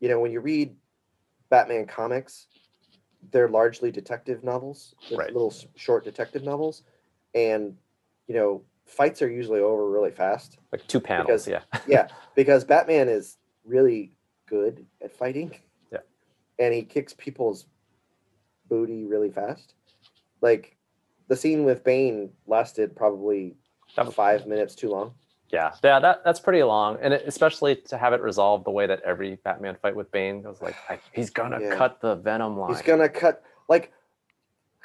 [0.00, 0.74] you know, when you read
[1.50, 2.46] Batman comics,
[3.30, 5.32] they're largely detective novels, Right.
[5.32, 6.82] little short detective novels,
[7.34, 7.76] and
[8.26, 10.58] you know, fights are usually over really fast.
[10.72, 11.62] Like two panels, Because- yeah.
[11.86, 15.54] Yeah, because Batman is really good at fighting.
[15.92, 15.98] Yeah.
[16.58, 17.66] and he kicks people's
[18.68, 19.74] booty really fast.
[20.40, 20.76] Like
[21.28, 23.56] the scene with Bane lasted probably
[23.96, 25.14] That was- five minutes too long.
[25.50, 28.86] Yeah, yeah, that that's pretty long, and it, especially to have it resolved the way
[28.86, 31.76] that every Batman fight with Bane goes, like I, he's gonna Yeah.
[31.76, 32.72] cut the Venom line.
[32.72, 33.92] He's gonna cut like.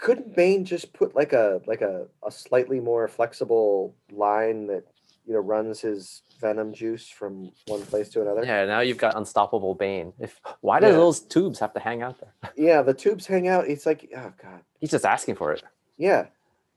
[0.02, 4.86] Couldn't Bane just put like a like a, a slightly more flexible line that
[5.26, 8.45] you know runs his venom juice from one place to another?
[8.45, 10.13] Yeah, now you've got unstoppable Bane.
[10.19, 10.93] If why do Yeah.
[10.93, 12.34] those tubes have to hang out there?
[12.56, 13.67] Yeah, the tubes hang out.
[13.67, 14.62] It's like oh god.
[14.80, 15.63] He's just asking for it.
[15.98, 16.28] Yeah,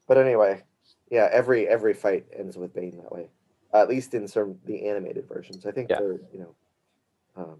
[0.08, 0.64] but anyway,
[1.08, 1.28] yeah.
[1.30, 3.28] Every every fight ends with Bane that way.
[3.74, 5.66] At least in some the animated versions.
[5.66, 5.98] I think Yeah.
[6.00, 6.54] the you know,
[7.36, 7.58] um,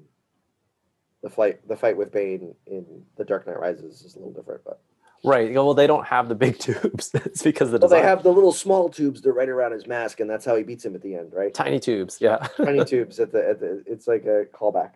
[1.22, 4.62] the fight the fight with Bane in The Dark Knight Rises is a little different,
[4.64, 4.81] but
[5.25, 5.55] Right.
[5.55, 7.12] Well, they don't have the big tubes.
[7.14, 9.87] it's because the well, they have the little small tubes that are right around his
[9.87, 11.55] mask, and that's how he beats him at the end, right?
[11.55, 12.18] tiny tubes.
[12.20, 12.38] Yeah.
[12.57, 14.94] tiny tubes at the, at the it's like a callback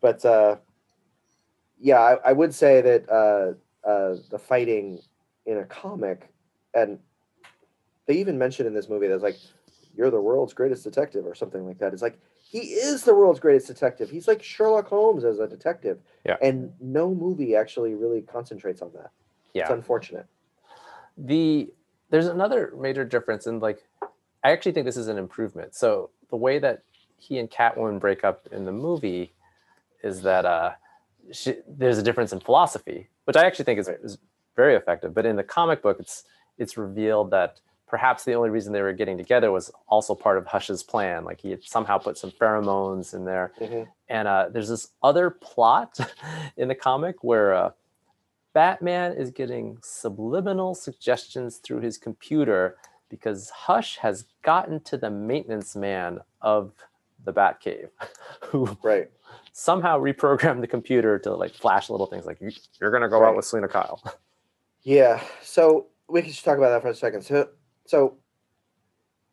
[0.00, 0.56] but uh
[1.78, 4.98] yeah i, I would say that uh uh the fighting
[5.44, 6.32] in a comic
[6.72, 6.98] and
[8.06, 9.36] they even mentioned in this movie that's like
[9.96, 13.40] you're the world's greatest detective or something like that it's like he is the world's
[13.40, 16.36] greatest detective he's like sherlock holmes as a detective Yeah.
[16.42, 19.10] and no movie actually really concentrates on that
[19.54, 19.62] Yeah.
[19.62, 20.26] it's unfortunate
[21.16, 21.70] the
[22.10, 23.84] there's another major difference in like
[24.42, 25.74] I actually think this is an improvement.
[25.74, 26.82] So the way that
[27.18, 29.32] he and Catwoman break up in the movie
[30.02, 30.72] is that uh
[31.32, 34.18] she, there's a difference in philosophy, which I actually think is, is
[34.56, 35.14] very effective.
[35.14, 36.24] But in the comic book, it's
[36.58, 40.46] it's revealed that perhaps the only reason they were getting together was also part of
[40.46, 41.24] Hush's plan.
[41.24, 43.88] Like he had somehow put some pheromones in there, Mhm.
[44.08, 45.98] and uh, there's this other plot
[46.56, 47.70] in the comic where uh,
[48.52, 52.76] Batman is getting subliminal suggestions through his computer
[53.08, 56.72] because Hush has gotten to the maintenance man of
[57.24, 57.90] the Batcave,
[58.40, 59.10] who right
[59.52, 63.28] somehow reprogrammed the computer to like flash little things like "You- you're gonna go Right.
[63.30, 64.00] out with Selina Kyle.
[64.82, 65.22] Yeah.
[65.42, 67.20] So we can just talk about that for a second.
[67.20, 67.50] So,
[67.90, 68.16] so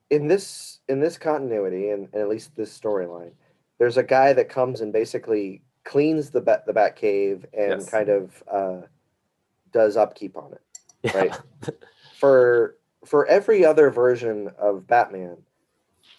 [0.09, 3.33] in this in this continuity, and, and at least this storyline,
[3.77, 7.89] there's a guy that comes and basically cleans the bat the bat cave and Yes.
[7.89, 8.81] kind of uh,
[9.71, 10.61] does upkeep on it.
[11.03, 11.17] Yeah.
[11.17, 11.39] Right.
[12.19, 15.37] For for every other version of Batman,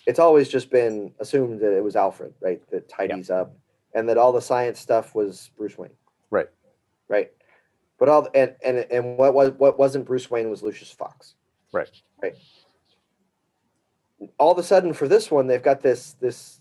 [0.07, 3.53] it's always just been assumed that it was Alfred, right, that tidies up,
[3.95, 5.91] and that all the science stuff was Bruce Wayne.
[6.31, 6.49] Right.
[7.09, 7.33] Right.
[7.99, 11.35] But all and and and what was what wasn't Bruce Wayne was Lucius Fox.
[11.73, 11.91] Right.
[12.23, 12.35] Right.
[14.39, 16.61] All of a sudden, for this one, they've got this this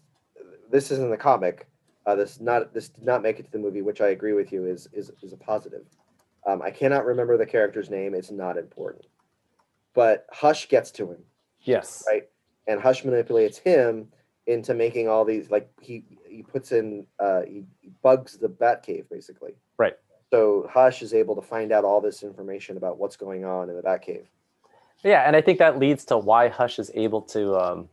[0.69, 1.67] this is in the comic.
[2.05, 4.51] Uh, this not this did not make it to the movie, which I agree with
[4.51, 5.85] you is is is a positive.
[6.45, 8.13] Um, I cannot remember the character's name.
[8.13, 9.05] It's not important.
[9.93, 11.17] But Hush gets to him,
[11.61, 12.03] Yes.
[12.07, 12.29] Right.
[12.67, 14.09] and Hush manipulates him
[14.45, 19.09] into making all these like he he puts in uh, he, he bugs the Batcave
[19.09, 19.55] basically.
[19.77, 19.95] Right.
[20.31, 23.75] So Hush is able to find out all this information about what's going on in
[23.75, 24.25] the Batcave.
[25.03, 27.89] Yeah, and I think that leads to why Hush is able to um,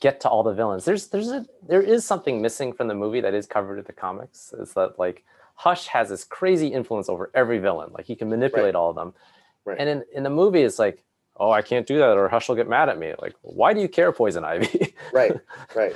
[0.00, 0.84] get to all the villains.
[0.84, 3.92] There's there's a there is something missing from the movie that is covered in the
[3.92, 4.52] comics.
[4.52, 7.90] Is that like Hush has this crazy influence over every villain.
[7.92, 9.14] Like he can manipulate all of them.
[9.64, 9.78] Right.
[9.78, 11.04] And in, in the movie, it's like,
[11.36, 13.14] oh, I can't do that, or Hush will get mad at me.
[13.20, 14.94] Like, why do you care, Poison Ivy?
[15.12, 15.38] Right.
[15.74, 15.94] Right.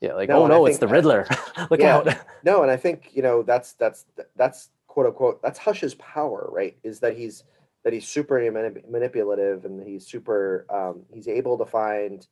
[0.00, 1.26] yeah, like, No, oh no, it's the Riddler.
[1.70, 1.96] Look Yeah.
[1.96, 2.08] out.
[2.44, 6.74] No, and I think you know that's that's that's quote unquote that's Hush's power, right?
[6.82, 7.44] Is that he's
[7.84, 12.26] that he's super manip- manipulative and he's super um, he's able to find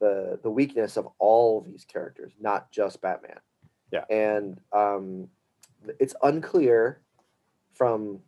[0.00, 3.38] the the weakness of all these characters, not just Batman.
[3.92, 4.04] Yeah.
[4.08, 5.28] and um,
[6.00, 7.02] it's unclear
[7.74, 8.20] from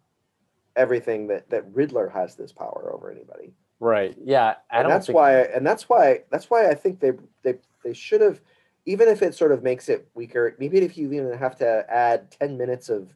[0.77, 4.17] everything that that Riddler has this power over anybody Right.
[4.25, 4.55] Yeah.
[4.71, 7.55] I and don't that's think why and that's why that's why i think they they
[7.85, 8.41] they should have
[8.87, 12.31] even if it sort of makes it weaker maybe if you even have to add
[12.31, 13.15] 10 minutes of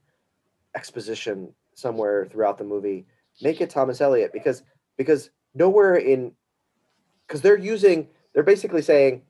[0.77, 3.07] exposition somewhere throughout the movie
[3.41, 4.65] make it thomas elliot because
[4.97, 6.33] because nowhere in
[7.27, 9.23] because they're using they're basically saying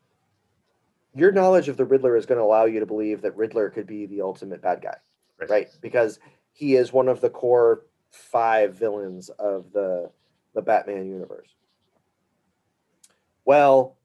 [1.15, 3.87] your knowledge of the riddler is going to allow you to believe that riddler could
[3.87, 4.97] be the ultimate bad guy
[5.39, 5.51] Right.
[5.51, 5.69] right?
[5.81, 6.19] Because
[6.53, 10.11] he is one of the core five villains of the
[10.55, 11.51] the batman universe.
[13.45, 13.97] Well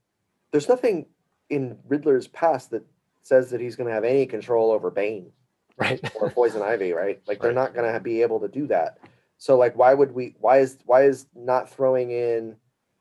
[0.51, 1.06] there's nothing
[1.49, 2.86] in riddler's past that
[3.21, 5.32] says that he's going to have any control over bane
[5.77, 5.99] right.
[6.15, 7.55] or poison ivy right like they're Right.
[7.55, 8.99] not going to be able to do that
[9.38, 12.55] so like why would we why is why is not throwing in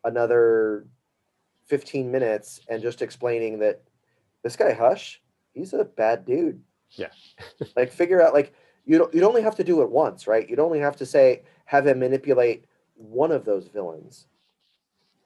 [0.05, 0.87] another
[1.67, 3.83] 15 minutes and just explaining that
[4.43, 5.21] this guy hush
[5.55, 7.09] he's a bad dude Yeah.
[7.77, 8.53] like figure out like
[8.85, 11.43] you don't you'd only have to do it once right you'd only have to say
[11.67, 14.27] have him manipulate one of those villains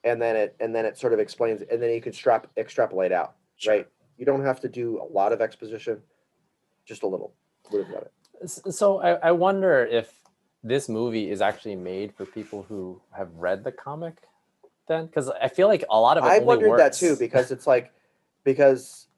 [0.04, 3.12] and then it and then it sort of explains and then you can strap extrapolate
[3.12, 3.72] out Sure.
[3.74, 6.02] right you don't have to do a lot of exposition
[6.86, 7.34] just a little
[7.70, 10.12] would have done it So I, I wonder if
[10.62, 14.16] this movie is actually made for people who have read the comic
[14.88, 17.66] then because I feel like a lot of it I wondered that too because it's
[17.66, 17.92] like
[18.44, 19.08] because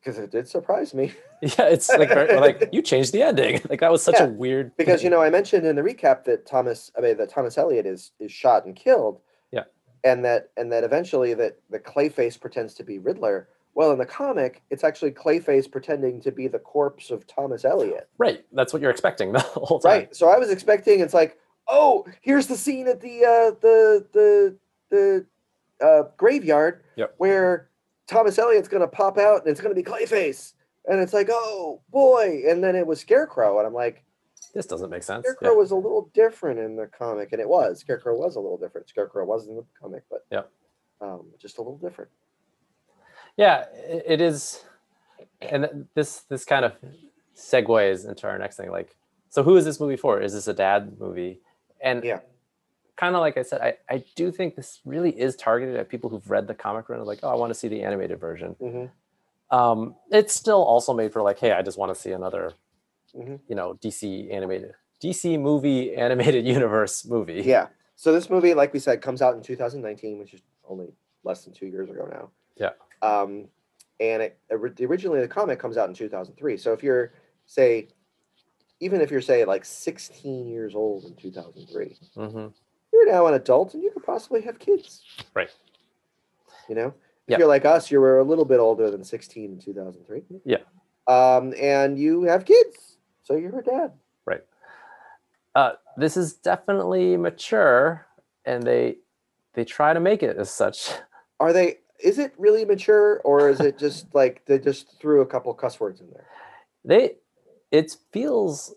[0.00, 3.60] because it did surprise me yeah, it's like very- like you changed the ending.
[3.68, 5.06] Like that was such Yeah, a weird because thing.
[5.06, 8.12] you know I mentioned in the recap that Thomas I mean that Thomas Elliot is
[8.20, 9.20] is shot and killed.
[9.50, 9.64] Yeah.
[10.04, 13.48] And that and that eventually that the Clayface pretends to be Riddler.
[13.74, 18.08] Well, in the comic, it's actually Clayface pretending to be the corpse of Thomas Elliot.
[18.18, 18.44] right.
[18.52, 19.90] That's what you're expecting the whole time.
[19.92, 20.16] Right.
[20.16, 24.56] So I was expecting it's like, oh, here's the scene at the uh, the the
[24.90, 25.26] the
[25.84, 27.14] uh, graveyard Yep.
[27.16, 27.70] where
[28.06, 30.52] Thomas Elliot's gonna pop out and it's gonna be Clayface,
[30.86, 34.04] and it's like, oh boy, and then it was Scarecrow, and I'm like,
[34.54, 35.24] This doesn't make sense.
[35.24, 35.56] Scarecrow Yeah.
[35.56, 38.88] was a little different in the comic, and it was Scarecrow was a little different.
[38.90, 40.42] Scarecrow was in the comic, but yeah,
[41.00, 42.10] um, just a little different.
[43.36, 44.64] Yeah it is
[45.40, 46.72] and this this kind of
[47.36, 48.96] segues into our next thing like
[49.30, 51.40] so who is this movie for is this a dad movie
[51.80, 52.20] and Yeah.
[52.96, 56.10] kind of like i said I, I do think this really is targeted at people
[56.10, 58.52] who've read the comic run and like oh i want to see the animated version
[58.60, 58.86] hmm
[59.50, 62.52] um it's still also made for like hey i just want to see another
[63.16, 63.40] Mhm.
[63.48, 67.68] you know dc animated dc movie animated universe movie Yeah.
[67.94, 70.88] So this movie, like we said, comes out in 2019, which is only
[71.22, 72.30] less than two years ago now.
[72.56, 72.70] Yeah.
[73.02, 73.48] Um,
[74.00, 76.56] and it originally the comic comes out in 2003.
[76.56, 77.12] So if you're
[77.46, 77.88] say,
[78.80, 82.46] even if you're say like 16 years old in 2003, hmm
[82.92, 85.02] you're now an adult and you could possibly have kids.
[85.34, 85.50] Right.
[86.68, 86.94] You know, if
[87.28, 87.38] Yeah.
[87.38, 90.22] you're like us, you were a little bit older than 16 in 2003.
[90.44, 90.58] Yeah.
[91.06, 93.92] Um, and you have kids, so you're a dad.
[94.26, 94.44] Right.
[95.54, 98.06] Uh, this is definitely mature
[98.44, 98.96] and they
[99.54, 100.90] they try to make it as such
[101.40, 101.78] Are they?
[102.02, 105.78] Is it really mature, or is it just like they just threw a couple cuss
[105.80, 106.26] words in there?
[106.84, 107.12] they
[107.70, 108.74] it feels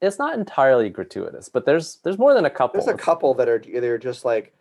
[0.00, 2.80] it's not entirely gratuitous, but there's there's more than a couple.
[2.82, 4.54] There's a couple that are they're just like,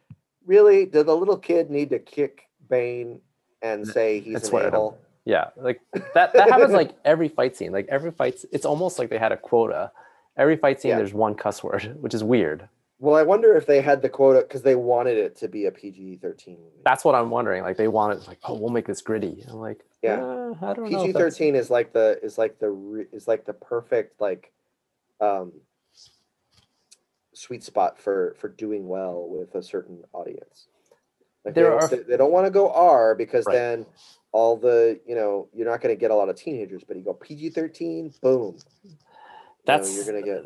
[0.45, 0.85] really?
[0.85, 3.21] Did the little kid need to kick Bane
[3.61, 4.97] and say he's an a-hole?
[5.25, 5.81] Yeah, like
[6.15, 7.71] that that happens like every fight scene.
[7.71, 9.91] Like every fight, it's almost like they had a quota.
[10.37, 10.97] Every fight scene, Yeah.
[10.97, 12.67] there's one cuss word, which is weird.
[13.01, 15.71] Well, I wonder if they had the quota because they wanted it to be a
[15.71, 16.57] PG-13.
[16.85, 17.63] That's what I'm wondering.
[17.63, 19.43] Like they wanted, like, oh, we'll make this gritty.
[19.49, 20.17] I'm like, Yeah.
[20.17, 20.99] yeah, I don't know.
[21.03, 24.51] PG thirteen is like the is like the re- is like the perfect like
[25.19, 25.51] um
[27.33, 30.67] sweet spot for for doing well with a certain audience.
[31.43, 33.53] Like they There don't, are- they, they don't want to go R because Right.
[33.53, 33.85] then
[34.31, 37.03] all the you know you're not going to get a lot of teenagers, but you
[37.03, 38.57] go PG thirteen, boom.
[38.83, 38.95] you know,
[39.65, 40.43] That's you're gonna get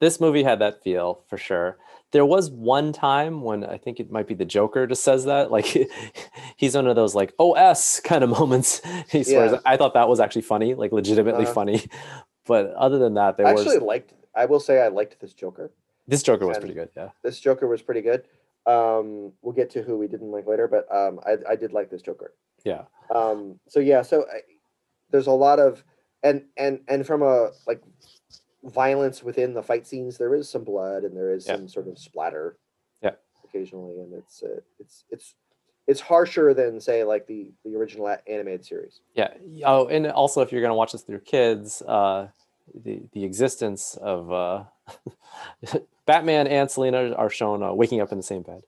[0.00, 1.76] this movie had that feel for sure.
[2.10, 5.50] There was one time when I think it might be the Joker just says that,
[5.56, 5.76] like
[6.56, 8.80] he's one of those like OS kind of moments.
[9.10, 9.52] He swears.
[9.52, 9.60] Yeah.
[9.66, 11.52] I thought that was actually funny, like legitimately Uh-huh.
[11.52, 11.82] funny.
[12.46, 14.14] But other than that, there I was actually liked.
[14.34, 15.70] I will say I liked this Joker.
[16.06, 16.88] this Joker was pretty good.
[16.96, 18.24] Yeah, This Joker was pretty good.
[18.66, 21.90] Um, we'll get to who we didn't like later, but um, I I did like
[21.90, 22.32] this Joker.
[22.64, 22.82] yeah,
[23.14, 24.40] um so yeah so I,
[25.10, 25.84] there's a lot of
[26.22, 27.82] and and and from a like
[28.64, 31.56] violence within the fight scenes there is some blood and there is Yeah.
[31.56, 32.58] some sort of splatter
[33.02, 33.12] Yeah.
[33.44, 35.34] occasionally and it's uh, it's it's
[35.86, 39.32] it's harsher than say like the the original animated series yeah.
[39.64, 42.28] Oh, and also if you're gonna watch this with your kids, uh,
[42.74, 44.64] the the existence of uh,
[46.06, 48.62] Batman and Selina are shown uh, waking up in the same bed.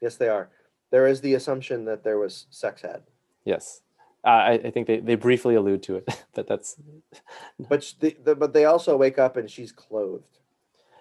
[0.00, 0.48] yes they are
[0.90, 3.02] there is the assumption that there was sex had
[3.44, 3.80] Yes.
[4.26, 6.76] Uh, I, I think they, they briefly allude to it, but that's
[7.68, 10.24] but the, the, but they also wake up and she's clothed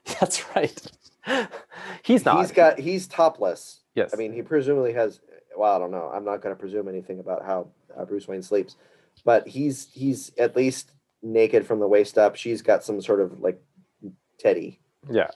[0.19, 0.79] that's right.
[2.03, 2.39] He's not.
[2.39, 4.11] he's got he's topless yes.
[4.13, 5.19] I mean, he presumably has.
[5.57, 6.11] Well, I don't know.
[6.13, 8.75] I'm not going to presume anything about how uh, Bruce Wayne sleeps,
[9.23, 10.91] but he's he's at least
[11.23, 12.35] naked from the waist up.
[12.35, 13.61] She's got some sort of like
[14.37, 14.79] teddy.
[15.09, 15.29] yeah.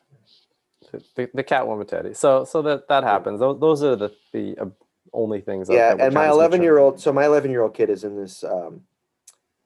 [0.92, 2.14] The, the, the Catwoman Teddy.
[2.14, 3.40] So so that that happens.
[3.40, 4.66] Those, those are the the uh,
[5.14, 5.70] only things.
[5.70, 7.00] yeah, and my 11 year old.
[7.00, 8.82] So my 11 year old kid is in this um,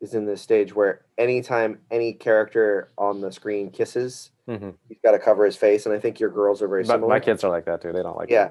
[0.02, 4.74] is in this stage where anytime any character on the screen kisses, Mhm.
[4.90, 5.86] he's got to cover his face.
[5.86, 7.08] And I think your girls are very But similar.
[7.10, 7.92] my kids are like that too.
[7.94, 8.30] They don't like.
[8.30, 8.34] it.
[8.34, 8.50] yeah,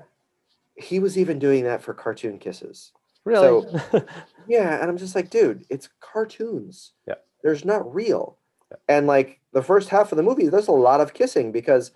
[0.77, 2.93] he was even doing that for cartoon kisses.
[3.25, 3.67] Really.
[4.49, 6.95] Yeah, and I'm just like, dude, it's cartoons.
[7.07, 7.15] Yeah.
[7.45, 8.37] There's not real.
[8.71, 8.77] Yeah.
[8.89, 11.93] And like the first half of the movie, there's a lot of kissing because,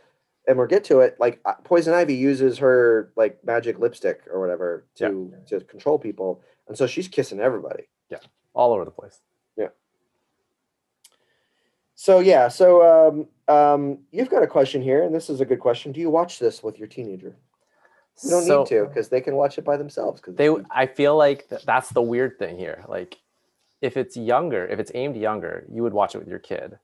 [0.47, 1.17] and we'll get to it.
[1.19, 6.41] Like uh, Poison Ivy uses her like magic lipstick or whatever to to control people,
[6.69, 7.85] and so she's kissing everybody.
[8.11, 8.19] Yeah,
[8.55, 9.21] all over the place.
[9.57, 9.69] Yeah.
[11.95, 15.61] So yeah, so um, um, you've got a question here, and this is a good
[15.61, 15.93] question.
[15.93, 17.37] Do you watch this with your teenager?
[18.23, 20.21] You don't So- need to because they can watch it by themselves.
[20.21, 23.19] Because they i feel like th- that's the weird thing here like
[23.83, 26.79] if it's younger if it's aimed younger you would watch it with your kid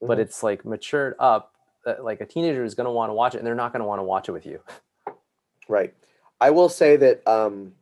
[0.00, 0.20] but Mhm.
[0.20, 1.55] it's like matured up
[1.86, 3.80] that like a teenager is going to want to watch it and they're not going
[3.80, 4.60] to want to watch it with you
[5.68, 5.94] Right.
[6.40, 7.72] I will say that um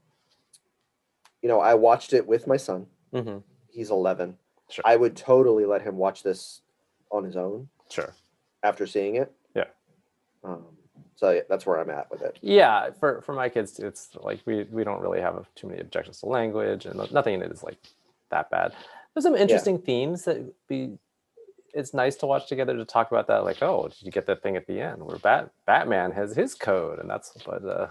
[1.43, 2.87] you know, I watched it with my son.
[3.13, 3.39] mm-hmm.
[3.69, 4.37] He's 11.
[4.71, 4.83] Sure.
[4.87, 6.63] I would totally let him watch this
[7.11, 8.15] on his own sure
[8.63, 9.33] after seeing it.
[9.55, 9.65] Yeah.
[10.45, 10.65] Um
[11.17, 12.39] so yeah, that's where I'm at with it.
[12.43, 16.21] yeah for for my kids it's like we we don't really have too many objections
[16.21, 17.79] to language and nothing in it is like
[18.31, 18.73] that bad
[19.15, 20.99] there's some interesting themes that be
[21.75, 24.43] it's nice to watch together to talk about that like oh did you get that
[24.43, 27.89] thing at the end where bat batman has his code and that's but uh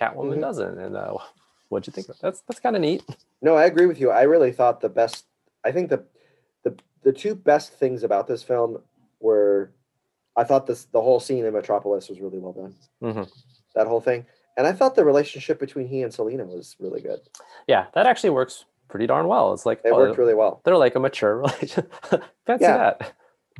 [0.00, 0.40] catwoman Mhm.
[0.40, 1.14] doesn't and uh
[1.68, 3.02] what'd you think that's that's kind of neat
[3.42, 4.10] No, I agree with you.
[4.10, 5.24] I really thought the best
[5.64, 6.04] I think the
[6.64, 8.78] the the two best things about this film
[9.20, 9.72] were
[10.36, 12.74] I thought this the whole scene in Metropolis was really well done.
[13.02, 13.30] Mhm.
[13.74, 14.26] That whole thing.
[14.58, 17.20] And I thought the relationship between he and Selina was really good.
[17.66, 20.60] yeah that actually works pretty darn well it's like It oh, worked really well.
[20.64, 21.92] they're like a mature relationship
[22.46, 22.76] fancy Yeah.
[22.78, 23.12] that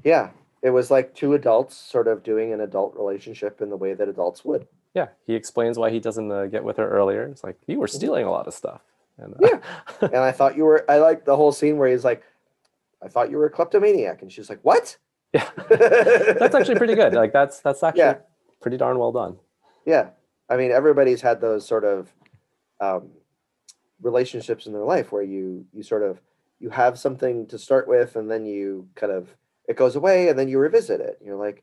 [0.05, 0.31] Yeah.
[0.63, 4.09] It was like two adults sort of doing an adult relationship in the way that
[4.09, 4.67] adults would.
[4.95, 7.87] yeah he explains why he doesn't uh, get with her earlier it's like you were
[7.89, 8.81] stealing a lot of stuff
[9.19, 9.59] and uh, Yeah.
[10.15, 12.23] And I thought you were I like the whole scene where he's like,
[13.05, 14.23] I thought you were a kleptomaniac.
[14.23, 14.97] And she's like, What?
[15.33, 15.49] yeah
[16.41, 18.19] that's actually pretty good like that's that's actually Yeah.
[18.61, 19.37] pretty darn well done
[19.85, 20.11] Yeah.
[20.49, 22.13] I mean, everybody's had those sort of
[22.81, 23.11] um,
[24.01, 26.21] relationships in their life where you you sort of
[26.61, 29.35] you have something to start with and then you kind of
[29.69, 31.19] it goes away and then you revisit it.
[31.25, 31.63] You're like,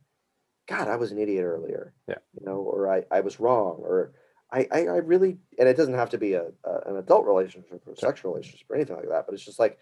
[0.67, 1.93] God, I was an idiot earlier.
[2.07, 2.19] Yeah.
[2.39, 4.13] You know, or I, I was wrong, or
[4.51, 7.81] I, I, I really and it doesn't have to be a, a an adult relationship
[7.85, 8.09] or Sure.
[8.09, 9.77] sexual relationship or anything like that, but it's just like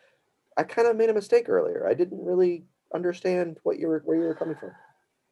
[0.57, 1.87] I kind of made a mistake earlier.
[1.87, 4.71] I didn't really understand what you were where you were coming from.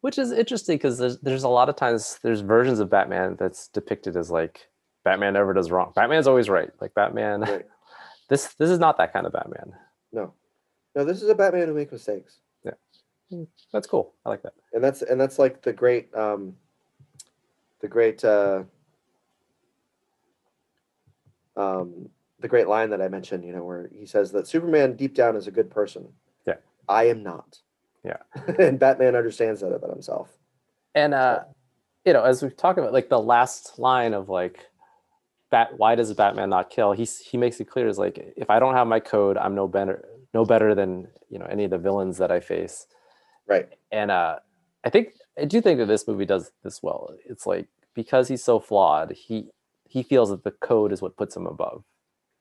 [0.02, 3.68] which is interesting because there's there's a lot of times there's versions of batman that's
[3.68, 4.70] depicted as like
[5.04, 7.66] batman never does wrong batman's always right like batman Right.
[8.30, 9.74] this this is not that kind of batman
[10.14, 10.34] No.
[10.96, 12.40] No, this is a Batman who makes mistakes.
[13.30, 13.44] Yeah.
[13.72, 14.14] That's cool.
[14.26, 14.54] I like that.
[14.74, 16.56] and that's and that's like the great um
[17.82, 18.64] the great uh
[21.56, 22.10] um
[22.40, 25.36] the great line that i mentioned you know where he says that superman deep down
[25.36, 26.08] is a good person
[26.46, 26.56] Yeah.
[26.88, 27.60] i am not
[28.04, 28.18] Yeah.
[28.60, 30.38] and batman understands that about himself
[30.96, 31.44] And uh,
[32.06, 34.66] you know, as we talk about, like the last line of like,
[35.52, 36.94] Bat, why does Batman not kill?
[36.94, 39.68] He's he makes it clear is like, if I don't have my code, I'm no
[39.68, 42.88] better, no better than you know any of the villains that I face.
[43.50, 44.38] Right And uh,
[44.86, 47.14] I think I do think that this movie does this well.
[47.26, 49.50] It's like because he's so flawed, he
[49.86, 51.84] he feels that the code is what puts him above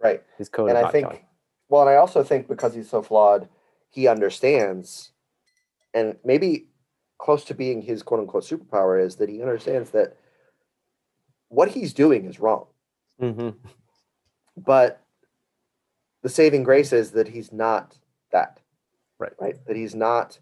[0.01, 0.69] right his code.
[0.69, 1.25] and i think
[1.71, 3.49] well and i also think because he's so flawed
[3.91, 5.13] he understands
[5.95, 6.69] and maybe
[7.17, 10.15] close to being his quote unquote superpower is that he understands that
[11.49, 12.67] what he's doing is wrong
[13.21, 13.57] Mhm.
[14.57, 15.01] but
[16.23, 17.97] the saving grace is that he's not
[18.31, 18.61] that
[19.19, 19.33] Right.
[19.41, 20.39] right that he's not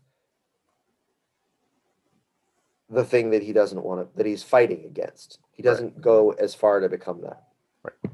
[2.91, 6.55] the thing that he doesn't want to that he's fighting against he doesn't go as
[6.55, 7.43] far to become that
[7.83, 8.13] Right.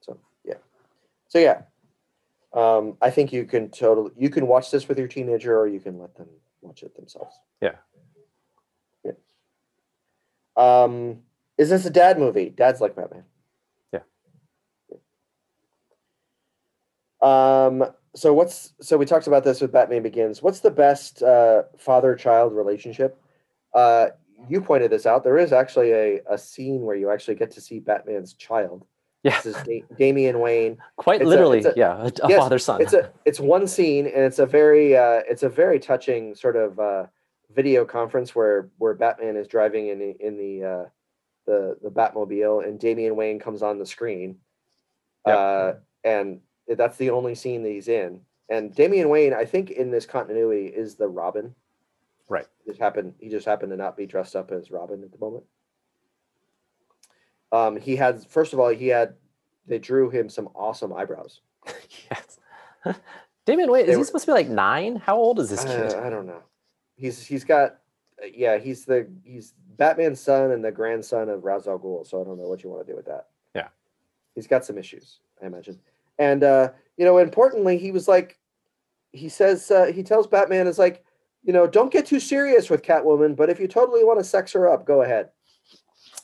[0.00, 0.54] so yeah
[1.28, 1.62] so yeah
[2.52, 5.80] um i think you can totally you can watch this with your teenager or you
[5.80, 6.28] can let them
[6.62, 7.76] watch it themselves Yeah.
[9.04, 9.12] yeah
[10.56, 11.18] um
[11.58, 13.24] is this a dad movie dad's like batman
[13.92, 14.00] Yeah.
[17.20, 17.84] Um,
[18.16, 20.42] so what's so we talked about this with Batman Begins.
[20.42, 23.16] What's the best uh, father-child relationship?
[23.74, 24.08] Uh,
[24.48, 25.22] you pointed this out.
[25.24, 28.84] There is actually a, a scene where you actually get to see Batman's child.
[29.22, 30.78] Yeah, This is da- Damian Wayne.
[30.96, 31.58] quite it's literally.
[31.58, 32.82] it's a- yeah, a, a yes, father son.
[32.82, 36.56] It's a it's one scene, and it's a very uh, it's a very touching sort
[36.56, 37.06] of uh,
[37.54, 40.84] video conference where where Batman is driving in the in the uh,
[41.46, 44.38] the the Batmobile, and Damian Wayne comes on the screen,
[45.26, 45.36] Yep.
[45.38, 46.40] uh, and
[46.76, 48.22] that's the only scene that he's in.
[48.48, 51.54] And Damian Wayne, I think, in this continuity, is the Robin.
[52.32, 52.46] Right.
[52.66, 53.12] Just happened.
[53.18, 55.44] He just happened to not be dressed up as Robin at the moment.
[57.52, 59.16] Um, he had first of all, he had
[59.66, 61.42] they drew him some awesome eyebrows.
[62.10, 62.38] yes.
[63.44, 64.96] Damian Wayne, They is he supposed to be like nine?
[64.96, 65.92] How old is this kid?
[65.92, 66.42] Uh, I don't know.
[66.96, 67.80] He's he's got
[68.22, 72.18] uh, yeah, he's the he's Batman's son and the grandson of Ra's al Ghul, so
[72.18, 73.26] I don't know what you want to do with that.
[73.54, 73.68] Yeah.
[74.34, 75.78] He's got some issues, I imagine.
[76.18, 78.38] And uh, you know, importantly, he was like
[79.12, 81.04] he says uh, he tells Batman is like,
[81.44, 84.52] you know, don't get too serious with Catwoman, but if you totally want to sex
[84.52, 85.30] her up, go ahead.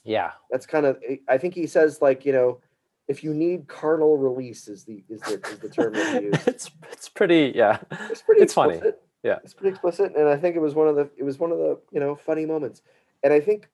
[0.05, 0.99] yeah, That's kind of
[1.29, 2.61] I think he says like, you know,
[3.09, 6.47] if you need carnal release is the is the, is the term that he used.
[6.49, 7.53] it's it's pretty.
[7.55, 7.79] Yeah,
[8.11, 8.81] it's pretty It's funny.
[9.25, 9.39] Yeah.
[9.43, 11.59] it's pretty explicit and i think it was one of the it was one of
[11.59, 12.83] the you know funny moments
[13.25, 13.69] and i think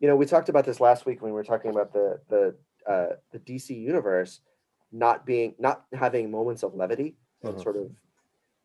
[0.00, 2.54] you know we talked about this last week when we were talking about the the
[2.90, 4.40] uh the dc universe
[4.90, 7.62] not being not having moments of levity and Mhm.
[7.62, 7.90] sort of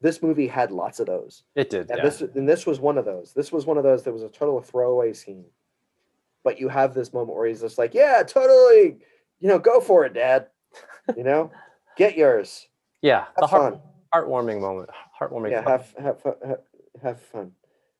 [0.02, 1.89] this movie had lots of those it did.
[1.89, 2.04] and yeah.
[2.04, 4.30] this and this was one of those this was one of those that was a
[4.30, 5.45] total throwaway scene
[6.43, 8.97] but you have this moment where he's just like yeah totally
[9.39, 10.47] you know go for it dad
[11.18, 11.52] you know
[11.97, 12.68] get yours
[13.02, 13.82] yeah, the have heart, fun
[14.14, 14.89] heartwarming moment.
[15.20, 15.52] Heartwarming.
[15.52, 16.60] yeah have have have,
[17.02, 17.52] have fun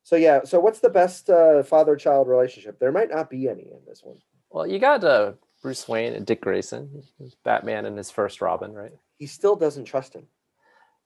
[0.02, 3.62] so yeah so what's the best uh, father child relationship there might not be any
[3.62, 4.18] in this one
[4.50, 5.32] Well, you got uh,
[5.62, 7.02] Bruce Wayne and Dick Grayson,
[7.44, 8.92] Batman and his first Robin, right?
[9.18, 10.26] he still doesn't trust him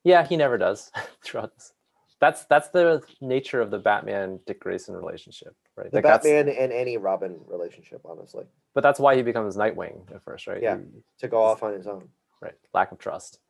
[0.05, 0.92] Yeah, he never does
[1.24, 1.72] throughout this.
[2.20, 5.90] That's that's the nature of the Batman Dick Grayson relationship, right?
[5.90, 8.44] the Like, batman and any robin relationship honestly
[8.74, 10.62] but that's why he becomes Nightwing at first, right?
[10.62, 10.78] Yeah.
[10.78, 12.09] He- to go off on his own
[12.40, 12.55] right.
[12.72, 13.40] Lack of trust.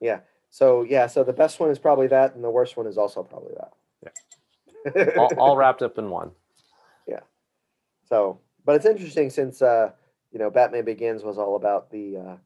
[0.00, 0.20] Yeah.
[0.50, 3.22] So yeah so the best one is probably that and the worst one is also
[3.22, 3.72] probably that
[4.04, 6.30] yeah All, all wrapped up in one.
[7.08, 7.20] Yeah.
[8.04, 9.90] So but it's interesting since uh
[10.30, 12.36] you know batman begins was all about the uh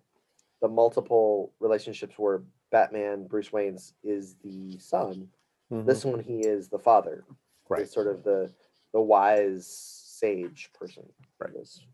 [0.62, 2.42] the multiple relationships where
[2.74, 5.28] batman bruce wayne's is the son
[5.72, 5.86] Mhm.
[5.86, 7.24] this one he is the father
[7.68, 7.82] right.
[7.82, 8.50] is sort of the
[8.92, 11.04] the wise sage person
[11.40, 11.52] Right.
[11.54, 11.84] this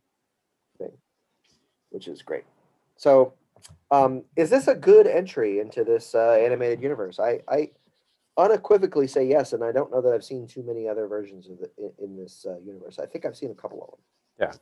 [0.79, 0.93] thing,
[1.91, 2.45] which is great.
[2.97, 3.33] So,
[3.91, 7.19] um, is this a good entry into this uh, animated universe?
[7.19, 7.71] I, I
[8.37, 11.61] unequivocally say yes, and I don't know that I've seen too many other versions of
[11.63, 12.99] it in, in this uh, universe.
[12.99, 14.01] I think I've seen a couple of them.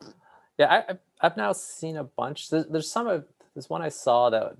[0.01, 0.13] Yeah,
[0.59, 0.85] yeah.
[0.89, 2.51] I've- I've now seen a bunch.
[2.51, 4.57] There's, there's some of there's one I saw that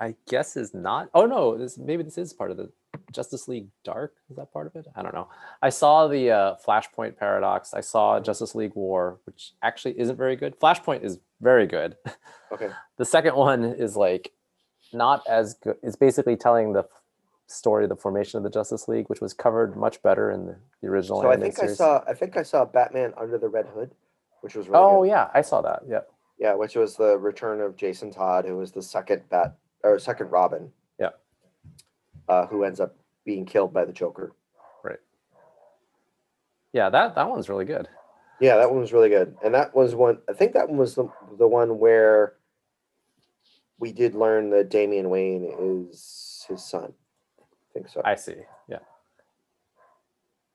[0.00, 1.10] I guess is not.
[1.14, 2.70] Oh no, this maybe this is part of the
[3.12, 4.14] Justice League Dark.
[4.30, 4.86] Is that part of it?
[4.96, 5.28] I don't know.
[5.62, 7.74] I saw the uh, Flashpoint Paradox.
[7.74, 10.58] I saw Justice League War, which actually isn't very good.
[10.58, 11.96] Flashpoint is very good.
[12.50, 14.32] Okay, The second one is like
[14.92, 15.76] not as good.
[15.82, 16.84] It's basically telling the
[17.46, 20.56] story of the formation of the Justice League, which was covered much better in the,
[20.80, 21.20] the original.
[21.20, 23.90] so I think I saw I think I saw Batman Under the Red Hood,
[24.40, 25.10] which was really Oh good.
[25.10, 25.82] yeah, I saw that.
[25.86, 26.00] Yeah.
[26.38, 30.30] yeah, which was the return of Jason Todd, who was the second Bat or second
[30.30, 30.72] Robin.
[30.98, 31.10] Yeah.
[32.28, 34.32] uh, who ends up being killed by the Joker.
[34.84, 34.98] Right.
[36.72, 37.88] Yeah, that that one's really good.
[38.40, 40.18] Yeah, that one was really good, and that was one.
[40.28, 41.08] I think that one was the
[41.38, 42.34] the one where
[43.78, 45.44] we did learn that Damian Wayne
[45.90, 46.92] is his son.
[47.40, 48.00] I think so.
[48.04, 48.36] I see.
[48.68, 48.78] Yeah.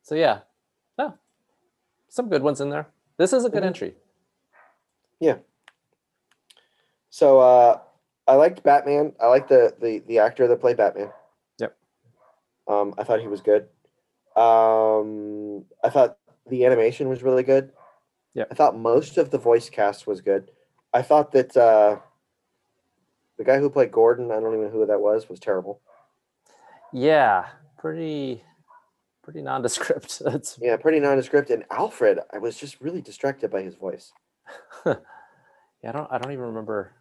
[0.03, 0.39] So yeah,
[0.97, 1.15] no,
[2.09, 2.87] some good ones in there.
[3.17, 3.67] This is a good Mhm.
[3.67, 3.95] entry.
[5.19, 5.37] Yeah.
[7.09, 7.79] So uh,
[8.27, 9.13] I liked Batman.
[9.21, 11.11] I liked the the the actor that played Batman.
[11.59, 11.75] Yep.
[12.67, 13.67] Um, I thought he was good.
[14.35, 16.17] Um, I thought
[16.47, 17.71] the animation was really good.
[18.33, 18.45] Yeah.
[18.51, 20.51] I thought most of the voice cast was good.
[20.93, 21.97] I thought that uh,
[23.37, 25.81] the guy who played Gordon, I don't even know who that was, was terrible.
[26.91, 27.47] Yeah,
[27.77, 28.43] pretty,
[29.23, 30.19] pretty nondescript.
[30.25, 30.59] That's...
[30.61, 31.49] Yeah, pretty nondescript.
[31.49, 34.11] And Alfred, I was just really distracted by his voice.
[34.85, 34.95] yeah.
[35.85, 36.11] I don't.
[36.11, 36.91] I don't even remember.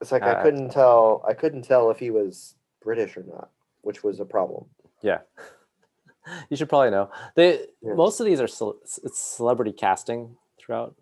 [0.00, 1.24] It's like Uh, I couldn't tell.
[1.26, 3.50] I couldn't tell if he was British or not,
[3.82, 4.66] which was a problem.
[5.02, 5.20] Yeah.
[6.50, 7.10] you should probably know.
[7.34, 7.94] They Yeah.
[7.94, 10.94] most of these are it's celebrity casting throughout.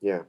[0.00, 0.22] Yeah.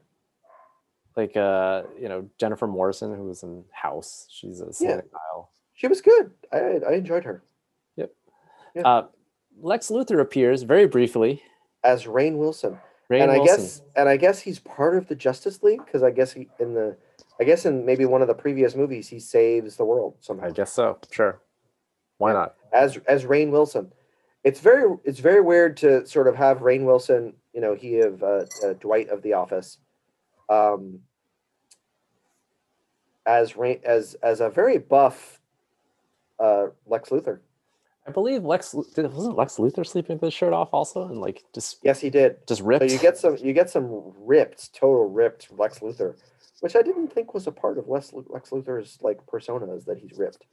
[1.16, 4.28] Like uh, you know, Jennifer Morrison, who was in House.
[4.30, 4.72] She's a
[5.12, 5.50] Kyle.
[5.74, 6.32] She was good.
[6.52, 7.44] I I enjoyed her
[7.96, 8.06] Yeah.
[8.84, 9.08] Uh,
[9.62, 11.42] Lex Luthor appears very briefly.
[11.84, 12.78] as Rainn Wilson,
[13.10, 16.12] Rainn and I guess and I guess he's part of the Justice League because I
[16.12, 16.96] guess he in the
[17.40, 20.52] I guess in maybe one of the previous movies he saves the world somehow I
[20.52, 20.98] guess so.
[21.12, 21.42] Sure.
[22.18, 22.56] Why not?
[22.74, 23.92] as as Rainn Wilson.
[24.44, 28.22] It's very it's very weird to sort of have Rainn Wilson, you know, he of
[28.24, 29.80] uh, uh, Dwight of The Office,
[30.50, 31.00] um,
[33.26, 35.42] as Rainn as as a very buff
[36.40, 37.40] uh, Lex Luthor.
[38.08, 41.78] I believe Lex wasn't Lex Luthor sleeping with his shirt off also, and like just
[41.84, 42.38] Yes, he did.
[42.48, 42.90] just ripped.
[42.90, 46.16] So you get some you get some ripped, total ripped Lex Luthor,
[46.62, 50.18] which I didn't think was a part of Lex, Lex Luthor's like personas that he's
[50.18, 50.46] ripped.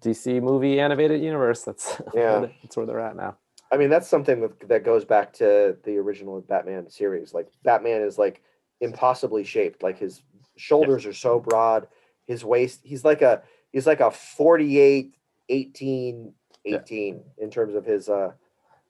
[0.00, 1.62] DC movie animated universe.
[1.62, 2.46] That's Yeah.
[2.62, 3.36] that's where they're at now.
[3.70, 7.32] I mean, that's something that, that goes back to the original Batman series.
[7.32, 8.42] Like Batman is like
[8.80, 9.82] impossibly shaped.
[9.82, 10.22] Like his
[10.56, 11.88] shoulders are so broad,
[12.26, 13.42] his waist, he's like a
[13.72, 15.14] he's like a 48
[15.48, 18.32] 18 18 in terms of his uh,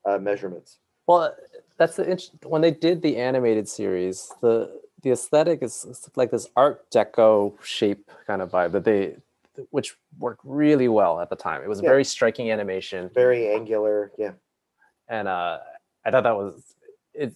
[0.04, 0.78] uh measurements.
[1.06, 1.34] Well,
[1.78, 4.32] that's the int- when they did the animated series.
[4.40, 9.16] The the aesthetic is is like this Art Deco shape kind of vibe that they,
[9.70, 11.62] which worked really well at the time.
[11.62, 11.88] It was Yeah.
[11.90, 14.12] very striking animation, Very angular.
[14.16, 14.32] Yeah.
[15.08, 15.58] and uh,
[16.04, 16.74] I thought that was
[17.14, 17.34] it.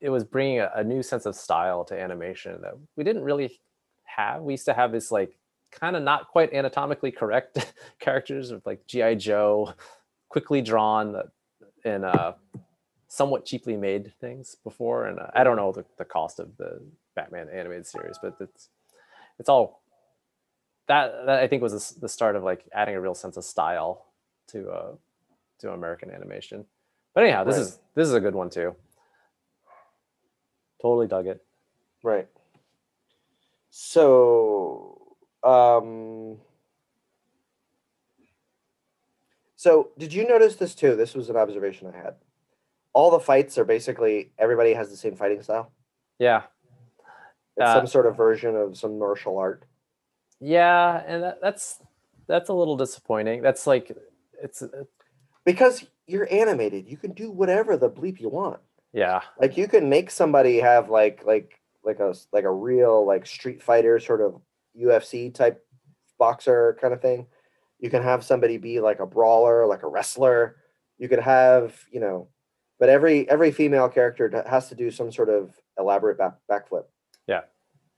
[0.00, 3.60] It was bringing a, a new sense of style to animation that we didn't really
[4.04, 4.42] have.
[4.42, 5.36] We used to have this like
[5.70, 9.74] kind of not quite anatomically correct characters of like GI Joe,
[10.28, 11.22] quickly drawn uh,
[11.84, 12.32] and uh,
[13.10, 15.06] somewhat cheaply made things before.
[15.06, 16.80] And uh, I don't know the, the cost of the
[17.16, 18.70] Batman animated series, but it's
[19.38, 19.82] it's all
[20.86, 23.44] that that I think was the the start of like adding a real sense of
[23.44, 24.06] style
[24.48, 24.92] to uh
[25.58, 26.64] to American animation.
[27.14, 27.62] But anyhow, this Right.
[27.62, 28.76] is this is a good one too.
[30.80, 31.44] Totally dug it.
[32.04, 32.28] Right.
[33.70, 36.38] So, um,
[39.56, 40.96] so did you notice this too?
[40.96, 42.14] This was an observation I had.
[42.92, 45.72] All the fights are basically everybody has the same fighting style.
[46.18, 46.42] Yeah,
[47.56, 49.64] It's Uh, some sort of version of some martial art.
[50.40, 51.82] yeah, and that, that's
[52.26, 53.42] that's a little disappointing.
[53.42, 53.96] That's like
[54.42, 54.84] it's uh,
[55.44, 58.60] Because you're animated, you can do whatever the bleep you want.
[58.92, 63.26] yeah Like you can make somebody have like like like a like a real like
[63.26, 64.40] street fighter sort of
[64.78, 65.64] UFC type
[66.18, 67.26] boxer kind of thing.
[67.78, 70.56] You can have somebody be like a brawler, like a wrestler.
[70.98, 72.28] You could have, you know,
[72.80, 76.84] but every every female character has to do some sort of elaborate back, backflip.
[77.28, 77.42] Yeah,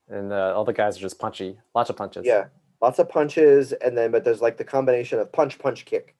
[0.09, 2.27] and uh, all the guys are just punchy, lots of punches.
[2.27, 2.47] Yeah,
[2.83, 6.17] lots of punches, and then but there's like the combination of punch, punch, kick,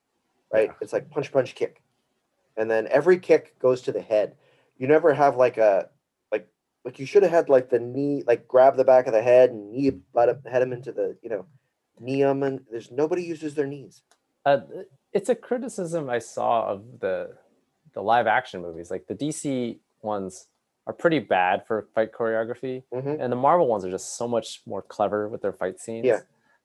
[0.51, 0.69] right?
[0.69, 0.75] Yeah.
[0.81, 1.83] It's like punch, punch, kick,
[2.57, 4.35] and then every kick goes to the head.
[4.77, 5.89] You never have like a
[6.31, 6.47] like
[6.85, 9.51] like you should have had like the knee, like grab the back of the head
[9.51, 11.45] and knee butt up, head him into the you know
[11.99, 14.01] knee 'em, and there's nobody uses their knees.
[14.45, 14.59] uh,
[15.11, 17.35] it's a criticism I saw of the
[17.93, 18.89] the live action movies.
[18.91, 20.47] Like the DC ones
[20.85, 23.19] are pretty bad for fight choreography, Mhm.
[23.21, 26.05] and the Marvel ones are just so much more clever with their fight scenes.
[26.05, 26.19] Yeah.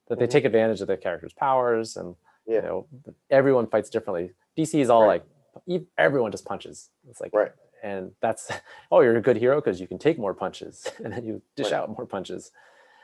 [0.09, 0.31] That they Mhm.
[0.31, 2.17] take advantage of their characters' powers, and
[2.47, 2.57] Yeah.
[2.57, 2.87] you know
[3.31, 4.33] everyone fights differently.
[4.57, 5.23] DC is all Right.
[5.69, 6.91] like everyone just punches.
[7.09, 7.53] It's like Right.
[7.83, 8.51] and that's
[8.91, 11.67] oh you're a good hero because you can take more punches and then you dish
[11.73, 11.75] Right.
[11.79, 12.51] out more punches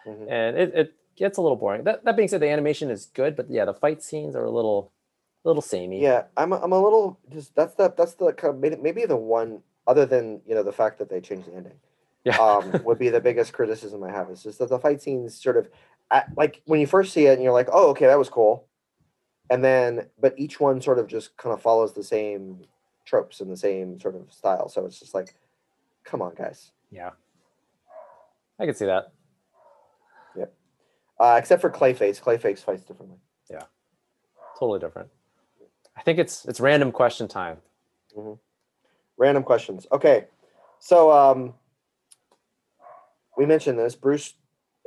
[0.07, 0.27] Mhm.
[0.31, 3.37] and it, it gets a little boring that, that being said the animation is good
[3.37, 4.91] but yeah the fight scenes are a little
[5.45, 8.81] little samey Yeah, I'm a, I'm a little just that's the that's the kind of
[8.83, 11.79] maybe- the one other than you know the fact that they changed the ending.
[12.25, 14.31] yeah um, would be the biggest criticism I have.
[14.31, 15.69] Is just that the fight scenes sort of
[16.11, 18.67] at, like when you first see it and you're like, oh, okay, that was cool,
[19.51, 22.61] and then but each one sort of just kind of follows the same
[23.05, 24.69] tropes and the same sort of style.
[24.71, 25.35] So it's just like,
[26.05, 26.73] come on, guys.
[26.91, 27.11] Yeah.
[28.59, 29.13] I can see that.
[31.21, 33.19] Uh, except for Clayface, Clayface fights differently.
[33.49, 33.63] Yeah,
[34.59, 35.09] totally different.
[35.97, 37.59] I think it's it's random question time.
[39.17, 39.87] Random questions.
[39.93, 40.27] Okay,
[40.79, 41.55] so um,
[43.37, 43.95] we mentioned this.
[43.95, 44.35] Bruce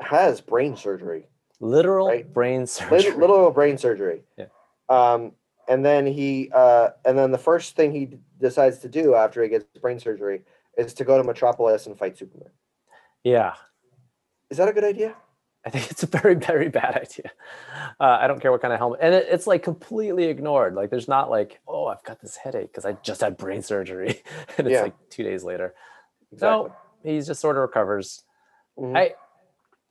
[0.01, 1.27] has brain surgery,
[1.59, 2.31] Literal Right.
[2.33, 3.11] brain surgery.
[3.13, 4.21] little brain surgery.
[4.37, 4.45] Yeah.
[4.89, 5.31] Um,
[5.67, 9.43] and then he, uh, and then the first thing he d- decides to do after
[9.43, 10.43] he gets brain surgery
[10.77, 12.49] is to go to Metropolis and fight Superman.
[13.23, 13.55] Yeah.
[14.49, 15.15] Is that a good idea?
[15.67, 17.29] I think it's a very, very bad idea.
[17.99, 20.75] Uh, I don't care what kind of helmet, and it, it's like completely ignored.
[20.75, 24.23] Like, there's not like, oh, I've got this headache because I just had brain surgery,
[24.57, 24.83] and it's Yeah.
[24.83, 25.73] like two days later.
[26.31, 26.69] Exactly.
[26.69, 28.23] No, he just sort of recovers.
[28.79, 28.95] Mhm.
[28.97, 29.15] I,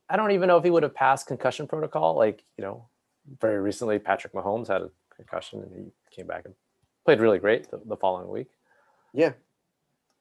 [0.08, 2.16] I don't even know if he would have passed concussion protocol.
[2.16, 2.86] Like, you know,
[3.38, 6.54] very recently, Patrick Mahomes had a concussion, and he came back and
[7.04, 8.48] played really great the, the following week.
[9.12, 9.32] Yeah.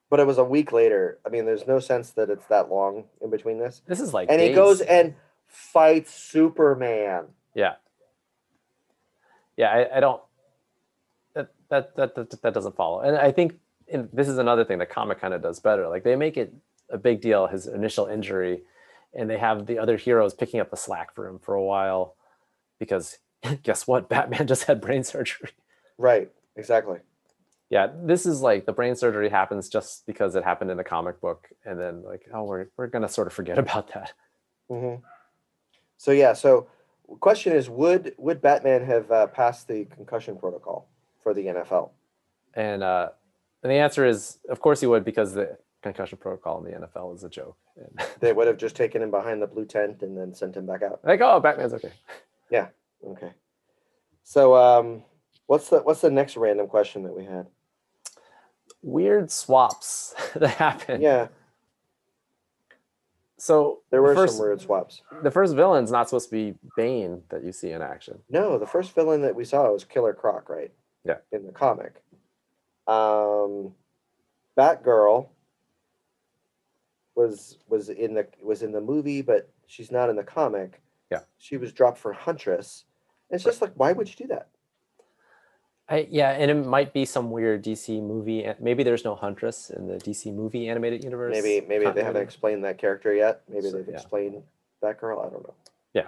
[0.10, 1.20] But it was a week later.
[1.26, 3.82] I mean, there's no sense that it's that long in between this.
[3.88, 5.16] This is like, And he goes and
[5.48, 7.26] fights Superman.
[7.54, 7.74] Yeah.
[9.58, 10.22] Yeah, I, I don't.
[11.34, 13.56] That, that that that that doesn't follow, and I think
[13.88, 15.88] in, this is another thing that comic kind of does better.
[15.88, 16.54] Like they make it
[16.90, 18.62] a big deal his initial injury,
[19.14, 22.16] and they have the other heroes picking up the slack for him for a while,
[22.80, 23.18] because
[23.64, 24.10] guess what?
[24.10, 25.50] Batman just had brain surgery.
[25.98, 26.32] Right.
[26.58, 27.00] Exactly.
[27.70, 31.20] Yeah, this is like the brain surgery happens just because it happened in the comic
[31.20, 34.14] book, and then like oh we're we're gonna sort of forget about that.
[34.70, 34.96] hmm
[35.98, 36.34] So yeah.
[36.34, 36.68] So
[37.20, 40.90] question is, would would Batman have uh, passed the concussion protocol
[41.22, 41.92] for the NFL?
[42.54, 43.10] And uh,
[43.64, 47.16] and the answer is of course he would because the concussion protocol in the NFL
[47.16, 47.58] is a joke.
[47.78, 50.66] And They would have just taken him behind the blue tent and then sent him
[50.66, 51.00] back out.
[51.04, 51.92] like oh Batman's okay.
[52.50, 52.68] Yeah.
[53.06, 53.32] Okay.
[54.24, 55.04] So um,
[55.46, 57.48] what's the what's the next random question that we had?
[58.82, 61.02] Weird swaps that happen.
[61.02, 61.28] Yeah,
[63.38, 65.02] So there the were first, some weird swaps.
[65.22, 68.20] The first villain's not supposed to be Bane that you see in action.
[68.30, 70.72] No, the first villain that we saw was Killer Croc, right?
[71.04, 71.18] Yeah.
[71.32, 72.02] In the comic.
[72.88, 73.74] Um,
[74.58, 75.28] Batgirl
[77.16, 80.82] was was in the was in the movie, but she's not in the comic.
[81.12, 81.22] Yeah.
[81.38, 82.86] She was dropped for Huntress.
[83.30, 84.50] And It's just like, why would you do that?
[85.88, 88.48] I, yeah, and it might be some weird DC movie.
[88.60, 91.34] Maybe there's no Huntress in the DC movie animated universe.
[91.34, 93.42] Maybe maybe they haven't explained that character yet.
[93.48, 93.94] Maybe So, they've yeah.
[93.94, 94.42] explained
[94.82, 95.26] Batgirl.
[95.26, 95.54] I don't know.
[95.94, 96.08] Yeah.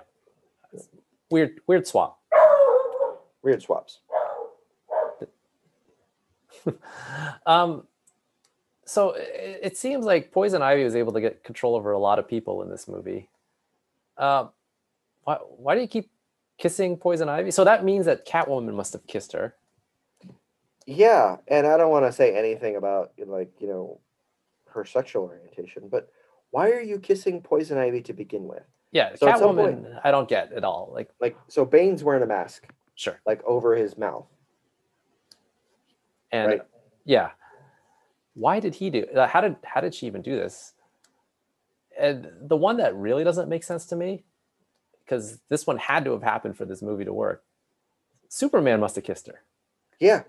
[1.29, 2.19] Weird, weird swap.
[3.43, 3.99] Weird swaps.
[7.45, 7.83] um,
[8.85, 12.17] so it, it seems like Poison Ivy was able to get control over a lot
[12.19, 13.29] of people in this movie.
[14.17, 14.47] Uh,
[15.23, 16.09] why, why do you keep
[16.57, 17.51] kissing Poison Ivy?
[17.51, 19.53] So that means that Catwoman must have kissed her.
[20.89, 23.99] Yeah, and I don't want to say anything about like you know
[24.69, 26.09] her sexual orientation, but
[26.51, 28.63] why are you kissing Poison Ivy to begin with?
[28.93, 30.89] Yeah, So at some point- Catwoman, I don't get at all.
[30.93, 34.27] Like, Like, so Bane's wearing a mask, sure, like over his mouth.
[36.31, 36.61] and Right.
[37.03, 37.31] yeah,
[38.33, 39.05] why did he do?
[39.13, 40.73] How did how did she even do this?
[41.99, 44.23] And the one that really doesn't make sense to me,
[45.03, 47.43] because this one had to have happened for this movie to work.
[48.29, 49.43] Superman must have kissed her.
[49.99, 50.23] Yeah.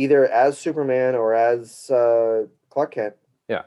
[0.00, 3.14] Either as Superman or as uh, Clark Kent.
[3.48, 3.62] Yeah.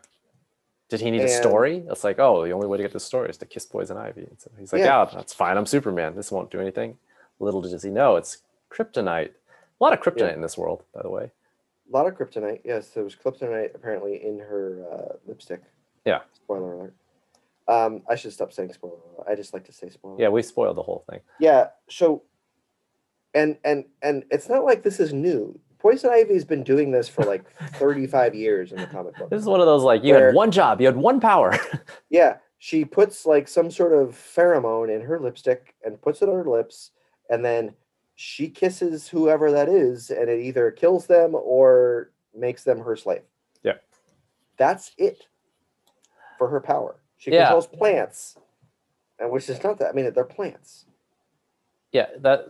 [0.90, 1.84] Did he need a story?
[1.88, 4.22] It's like, oh, the only way to get the story is to kiss Poison Ivy.
[4.22, 5.04] And so he's like, Yeah.
[5.04, 5.10] yeah.
[5.14, 5.58] that's fine.
[5.58, 6.16] I'm Superman.
[6.16, 6.98] This won't do anything.
[7.40, 8.40] Little does he know, it's
[8.72, 9.30] kryptonite.
[9.30, 10.34] A lot of kryptonite Yeah.
[10.34, 11.30] in this world, by the way.
[11.88, 12.62] A lot of kryptonite.
[12.66, 15.62] Yes, there was kryptonite apparently in her uh, lipstick.
[16.04, 16.22] Yeah.
[16.34, 16.96] Spoiler alert.
[17.68, 19.28] Um, I should stop saying spoiler alert.
[19.30, 20.20] I just like to say spoiler.
[20.20, 21.20] Yeah, we spoiled the whole thing.
[21.40, 21.68] Yeah.
[21.90, 22.24] So,
[23.36, 25.60] and and and it's not like this is new.
[25.84, 29.30] Poison Ivy's been doing this for like 35 years in the comic book.
[29.30, 31.54] This is one of those like you Where- had one job, you had one power.
[32.10, 36.36] Yeah, she puts like some sort of pheromone in her lipstick and puts it on
[36.36, 36.92] her lips,
[37.30, 37.74] and then
[38.16, 43.24] she kisses whoever that is, and it either kills them or makes them her slave.
[43.64, 43.74] Yeah.
[44.58, 45.28] That's it
[46.38, 46.96] for her power.
[47.18, 47.46] She Yeah.
[47.46, 48.38] controls plants,
[49.20, 49.90] and which is not that.
[49.90, 50.86] I mean, they're plants.
[51.92, 52.46] yeah, that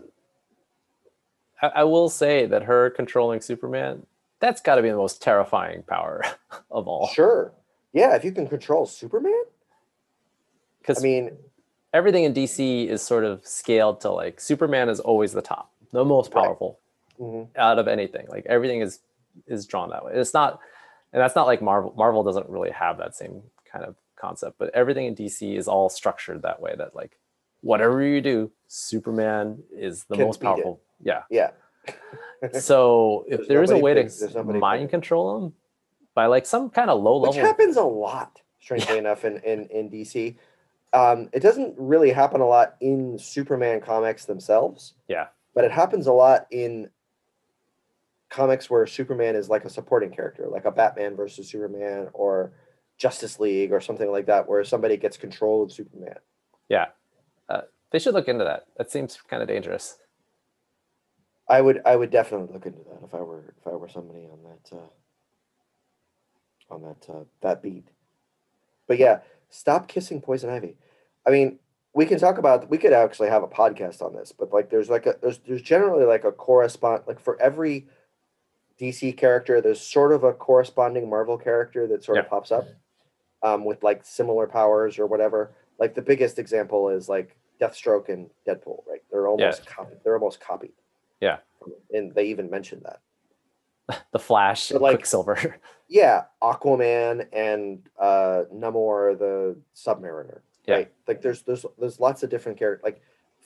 [1.61, 4.05] I, I will say that her controlling Superman,
[4.39, 6.23] that's got to be the most terrifying power
[6.71, 7.07] of all.
[7.07, 7.53] Sure.
[7.93, 9.43] Yeah, if you can control Superman,
[10.79, 11.37] Because I mean,
[11.93, 16.03] everything in DC is sort of scaled to like Superman is always the top, the
[16.05, 16.43] most Right.
[16.45, 16.79] powerful
[17.19, 18.27] mhm, out of anything.
[18.29, 18.99] Like everything is
[19.47, 20.13] is drawn that way.
[20.15, 20.59] It's not,
[21.11, 21.93] and that's not like Marvel.
[21.97, 23.41] Marvel doesn't really have that same
[23.71, 26.73] kind of concept, but everything in DC is all structured that way.
[26.77, 27.17] That like
[27.61, 30.81] whatever you do, Superman is the Can most powerful.
[30.92, 30.92] it.
[31.03, 31.51] Yeah, yeah,
[32.59, 35.53] So if There's there is a way to mind control them
[36.13, 39.65] by like some kind of low which level, happens a lot, strangely enough, in, in,
[39.67, 40.35] in DC.
[40.91, 44.93] Um, it doesn't really happen a lot in Superman comics themselves.
[45.07, 45.27] Yeah.
[45.55, 46.89] But it happens a lot in
[48.29, 52.51] comics where Superman is like a supporting character, like a Batman versus Superman or
[52.97, 56.15] Justice League or something like that, where somebody gets control of Superman.
[56.69, 56.87] yeah,
[57.49, 58.65] uh, they should look into that.
[58.77, 59.97] That seems kind of dangerous.
[61.47, 64.27] I would I would definitely look into that if I were if I were somebody
[64.31, 67.87] on that uh, on that uh, that beat.
[68.87, 69.19] But yeah,
[69.49, 70.77] stop kissing poison ivy.
[71.25, 71.59] I mean,
[71.93, 74.89] we can talk about we could actually have a podcast on this, but like there's
[74.89, 77.87] like a there's there's generally like a correspond like for every
[78.79, 82.67] DC character, there's sort of a corresponding Marvel character that sort of pops up
[83.43, 85.53] um, with like similar powers or whatever.
[85.79, 89.01] Like the biggest example is like Deathstroke and Deadpool, right?
[89.11, 89.97] They're almost copied.
[90.03, 90.73] They're almost copied.
[91.23, 91.37] Yeah.
[91.91, 92.99] And they even mentioned that.
[94.11, 95.59] The Flash, But, and like- Quicksilver.
[95.89, 100.39] Yeah, Aquaman and uh Namor the Submariner.
[100.65, 100.75] Yeah.
[100.75, 100.91] Right.
[101.07, 103.01] Like there's there's there's lots of different characters like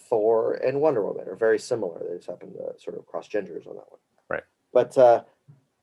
[0.08, 2.00] Thor and Wonder Woman are very similar.
[2.00, 4.00] They just happen to sort of cross genders on that one.
[4.30, 4.44] Right.
[4.72, 5.24] But uh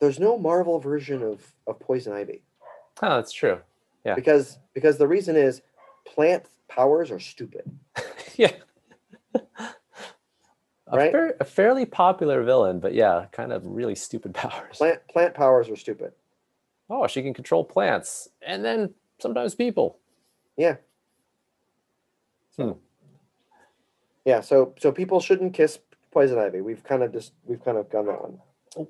[0.00, 2.40] there's no Marvel version of of Poison Ivy
[3.02, 3.58] oh, that's true.
[4.06, 4.14] Yeah.
[4.14, 5.60] because because the reason is
[6.06, 7.70] plant powers are stupid.
[8.36, 8.52] yeah.
[10.88, 11.12] A, Right?
[11.12, 14.76] fair- a fairly popular villain, but yeah, kind of really stupid powers.
[14.78, 16.12] Plant plant powers are stupid.
[16.90, 19.98] Oh, she can control plants and then sometimes people.
[20.56, 20.76] Yeah.
[22.56, 22.72] Hmm.
[24.24, 25.78] Yeah, so so people shouldn't kiss
[26.12, 26.60] poison ivy.
[26.60, 28.38] We've kind of just we've kind of gone that one.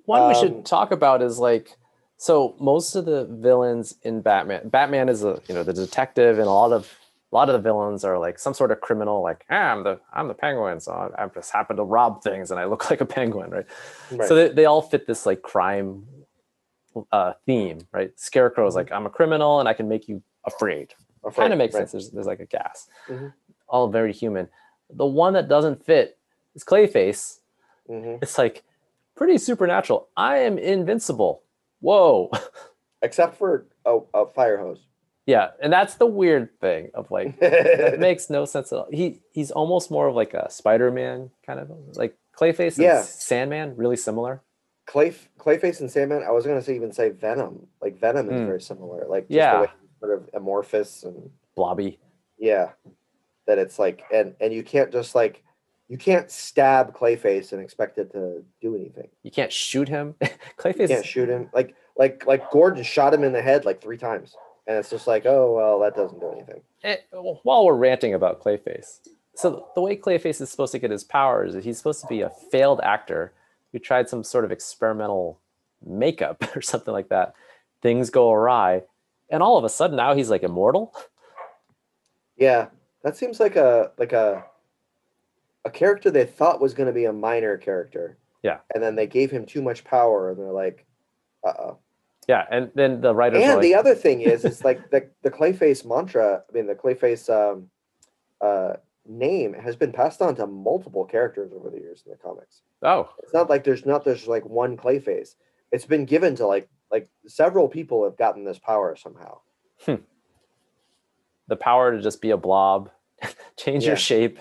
[0.06, 1.76] One we Um, should talk about is like
[2.16, 6.46] so most of the villains in Batman Batman is a you know the detective and
[6.46, 6.92] a lot of
[7.34, 9.98] a lot of the villains are like some sort of criminal like ah, I'm the
[10.12, 13.00] I'm the penguin so I, I just happen to rob things and I look like
[13.00, 13.66] a penguin right,
[14.12, 14.28] Right.
[14.28, 16.06] so they, they all fit this like crime
[17.10, 20.94] uh theme right Scarecrow is like I'm a criminal and I can make you afraid
[21.24, 21.80] Afraid, kind of makes right.
[21.80, 23.32] sense there's, there's like a gas Mhm.
[23.68, 24.48] all very human
[24.90, 26.18] the one that doesn't fit
[26.54, 27.40] is Clayface
[27.90, 28.22] Mhm.
[28.22, 28.62] it's like
[29.16, 30.08] pretty supernatural.
[30.16, 31.42] I am invincible.
[31.80, 32.30] Whoa.
[33.02, 34.86] Except for a, a fire hose.
[35.26, 38.88] Yeah, and that's the weird thing of like that makes no sense at all.
[38.90, 42.98] He he's almost more of like a Spider-Man kind of like Clayface Yeah.
[42.98, 44.42] and Sandman, really similar.
[44.86, 46.22] Clay Clayface and Sandman.
[46.22, 47.66] I was gonna say even say Venom.
[47.80, 48.46] Like Venom is Mm.
[48.46, 49.06] very similar.
[49.08, 49.54] Like just Yeah.
[49.54, 49.68] the way
[50.00, 51.98] sort of amorphous and Blobby.
[52.38, 52.70] yeah,
[53.46, 55.42] that it's like and and you can't just like
[55.88, 59.08] you can't stab Clayface and expect it to do anything.
[59.22, 60.16] You can't shoot him.
[60.22, 61.48] You Clayface can't shoot him.
[61.54, 65.06] Like like like Gordon shot him in the head like three times, and it's just
[65.06, 66.60] like oh well that doesn't do anything.
[66.82, 69.00] eh, while we're ranting about Clayface.
[69.36, 72.20] So the way Clayface is supposed to get his powers is he's supposed to be
[72.20, 73.32] a failed actor
[73.72, 75.40] who tried some sort of experimental
[75.84, 77.34] makeup or something like that.
[77.82, 78.82] Things go awry,
[79.30, 80.94] and all of a sudden now he's like immortal.
[82.36, 82.68] Yeah,
[83.02, 84.44] that seems like a like a
[85.64, 88.18] a character they thought was going to be a minor character.
[88.42, 88.58] Yeah.
[88.74, 90.84] and then they gave him too much power, and they're like,
[91.46, 91.78] uh oh.
[92.28, 95.30] Yeah, and then the writers And were the other thing is, it's like the the
[95.30, 96.42] Clayface mantra.
[96.48, 97.68] I mean, the Clayface um,
[98.40, 98.74] uh,
[99.06, 102.62] name has been passed on to multiple characters over the years in the comics.
[102.82, 105.34] oh, It's not like there's not there's like one Clayface.
[105.72, 109.40] It's been given to like like several people have gotten this power somehow.
[111.48, 112.90] the power to just be a blob,
[113.56, 113.90] change Yeah.
[113.90, 114.38] your shape.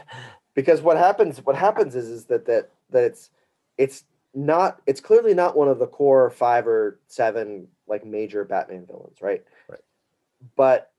[0.55, 3.29] because what happens what happens is is that that that it's
[3.77, 4.03] it's
[4.33, 9.21] not it's clearly not one of the core five or seven like major batman villains
[9.21, 9.79] right Right.
[10.55, 10.91] but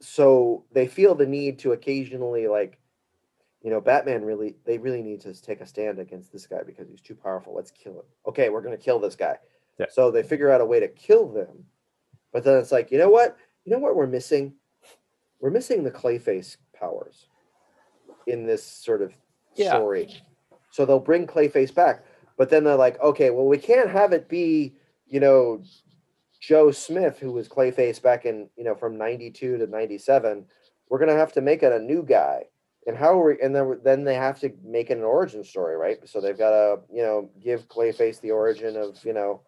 [0.00, 2.78] so they feel the need to occasionally like
[3.62, 6.88] you know batman really they really need to take a stand against this guy because
[6.88, 9.36] he's too powerful let's kill him okay we're going to kill this guy
[9.78, 9.86] Yeah.
[9.90, 11.64] so they figure out a way to kill them
[12.32, 14.52] but then it's like you know what you know what we're missing
[15.40, 17.28] we're missing the clayface powers
[18.26, 19.12] in this sort of
[19.54, 19.70] Yeah.
[19.76, 20.08] story.
[20.76, 22.04] So they'll bring Clayface back,
[22.36, 24.74] but then they're like, okay, well, we can't have it be,
[25.06, 25.62] you know,
[26.38, 30.44] Joe Smith, who was Clayface back in, you know, from 92 to 97.
[30.90, 32.42] We're going to have to make it a new guy.
[32.86, 35.78] And how are we, and then, then they have to make it an origin story,
[35.78, 35.96] right?
[36.06, 39.40] So they've got to, you know, give Clayface the origin of, you know,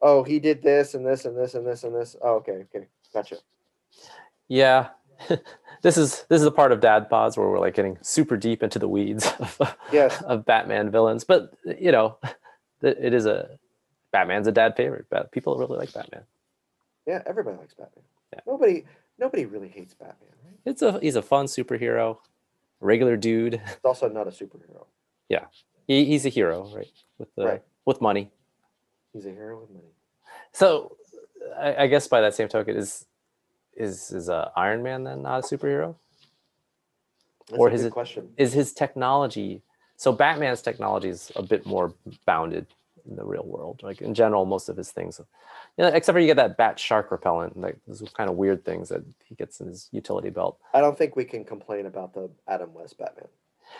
[0.00, 2.16] oh, he did this and this and this and this and this.
[2.22, 3.36] Oh, okay, okay, gotcha.
[4.48, 4.88] Yeah.
[5.82, 8.62] this is this is a part of Dad Pods where we're like getting super deep
[8.62, 10.20] into the weeds of, Yes.
[10.22, 11.24] of Batman villains.
[11.24, 12.18] But you know,
[12.82, 13.58] it is a
[14.12, 15.06] Batman's a dad favorite.
[15.10, 16.22] But people really like Batman.
[17.06, 18.04] Yeah, everybody likes Batman.
[18.32, 18.40] Yeah.
[18.46, 18.84] Nobody,
[19.18, 20.54] nobody really hates Batman, right?
[20.64, 22.18] It's a he's a fun superhero,
[22.80, 23.54] regular dude.
[23.54, 24.86] He's also not a superhero.
[25.28, 25.46] Yeah,
[25.86, 26.90] he, he's a hero, right?
[27.18, 27.62] With the Right.
[27.86, 28.30] with money.
[29.12, 29.88] He's a hero with money.
[30.52, 30.96] So,
[31.58, 33.06] I, I guess by that same token, is
[33.76, 35.96] is is uh, Iron Man then not a superhero?
[37.48, 38.28] That's Or a is good question.
[38.36, 39.62] Is his technology
[39.96, 40.12] so?
[40.12, 41.94] Batman's technology is a bit more
[42.26, 42.66] bounded
[43.08, 43.80] in the real world.
[43.82, 45.20] Like in general, most of his things,
[45.76, 48.64] you know, except for you get that bat shark repellent, like those kind of weird
[48.64, 50.58] things that he gets in his utility belt.
[50.74, 53.28] I don't think we can complain about the Adam West Batman.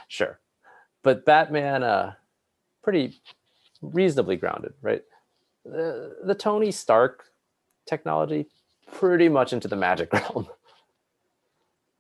[0.09, 0.39] Sure.
[1.03, 2.15] But Batman, uh,
[2.83, 3.21] pretty
[3.83, 5.03] reasonably grounded, right?
[5.65, 7.25] The, the Tony Stark
[7.87, 8.47] technology,
[8.93, 10.49] pretty much into the magic realm.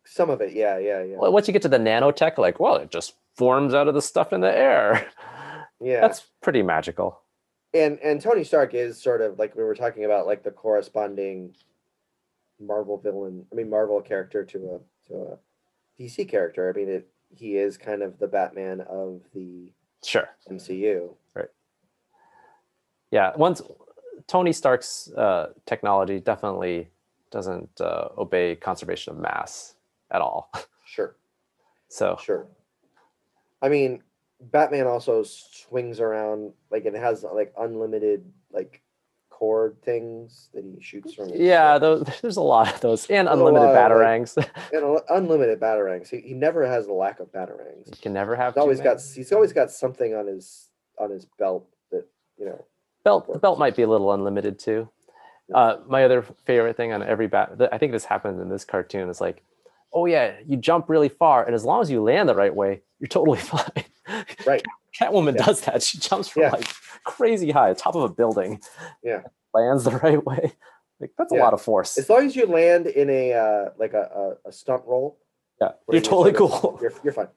[0.05, 2.76] Some of it, yeah, yeah, yeah, Well, Once you get to the nanotech, like, well,
[2.76, 5.07] it just forms out of the stuff in the air.
[5.80, 6.01] yeah.
[6.01, 7.20] That's pretty magical.
[7.72, 11.55] and and Tony Stark is sort of like we were talking about, like the corresponding
[12.59, 13.47] Marvel villain.
[13.53, 15.38] I mean, Marvel character to a to a
[16.03, 16.68] DC character.
[16.68, 19.72] I mean, it he is kind of the Batman of the
[20.03, 20.28] Sure.
[20.51, 21.14] MCU.
[21.36, 21.49] Right.
[23.12, 23.32] Yeah.
[23.36, 23.62] Once
[24.31, 26.89] Tony Stark's uh, technology definitely
[27.33, 29.74] doesn't uh, obey conservation of mass
[30.11, 30.53] at all.
[30.87, 31.14] Sure,
[31.89, 32.49] So sure.
[33.62, 34.03] I mean,
[34.41, 38.83] Batman also swings around like it has like unlimited like
[39.31, 41.31] cord things that he shoots from.
[41.33, 44.37] yeah, those, there's a lot of those and There's unlimited of, like, batarangs.
[44.72, 46.09] and unlimited batarangs.
[46.09, 47.95] He, he never has a lack of batarangs.
[47.95, 48.55] He can never have.
[48.55, 52.05] He's always too got he's always got something on his on his belt that
[52.37, 52.64] you know.
[53.05, 53.32] Belt.
[53.32, 54.88] The belt might be a little unlimited too.
[55.55, 59.09] Uh, my other favorite thing on every bat, I think this happens in this cartoon,
[59.09, 59.42] is like,
[59.92, 62.82] oh yeah, you jump really far, and as long as you land the right way,
[63.01, 63.84] you're totally fine.
[64.46, 64.62] Right.
[65.01, 65.46] Catwoman Yeah.
[65.46, 65.82] does that.
[65.82, 66.51] She jumps from Yeah.
[66.51, 66.68] like
[67.05, 68.61] crazy high, top of a building.
[69.03, 69.22] Yeah.
[69.55, 70.53] Lands the right way.
[71.01, 71.96] Like that's a lot of force.
[71.98, 75.18] As long as you land in a uh, like a, a, a stunt roll,
[75.61, 76.78] yeah, you're you totally cool.
[76.82, 77.28] you're you're fine.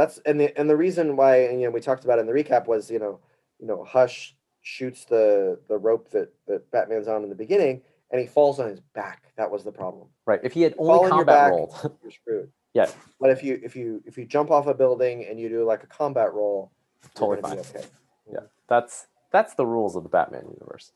[0.00, 0.06] Yeah.
[0.06, 0.06] Yeah.
[0.06, 0.06] Yeah.
[0.06, 2.26] That's and the and the reason why and, you know we talked about it in
[2.26, 3.20] the recap was you know
[3.58, 8.20] you know Hush shoots the the rope that that Batman's on in the beginning and
[8.20, 9.32] he falls on his back.
[9.36, 10.08] That was the problem.
[10.26, 10.40] Right.
[10.42, 11.50] If he had only on your combat back.
[11.52, 12.50] rolled, You're screwed.
[12.74, 12.90] Yeah.
[13.20, 15.82] But if you if you if you jump off a building and you do like
[15.82, 16.72] a combat roll,
[17.14, 17.58] totally fine.
[17.58, 17.84] okay.
[18.30, 18.40] Yeah.
[18.68, 20.92] That's that's the rules of the Batman universe.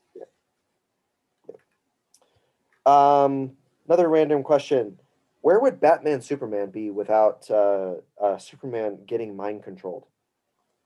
[2.85, 3.53] Um,
[3.87, 4.99] another random question:
[5.45, 10.05] Where would Batman Superman be without uh, uh, Superman getting mind controlled?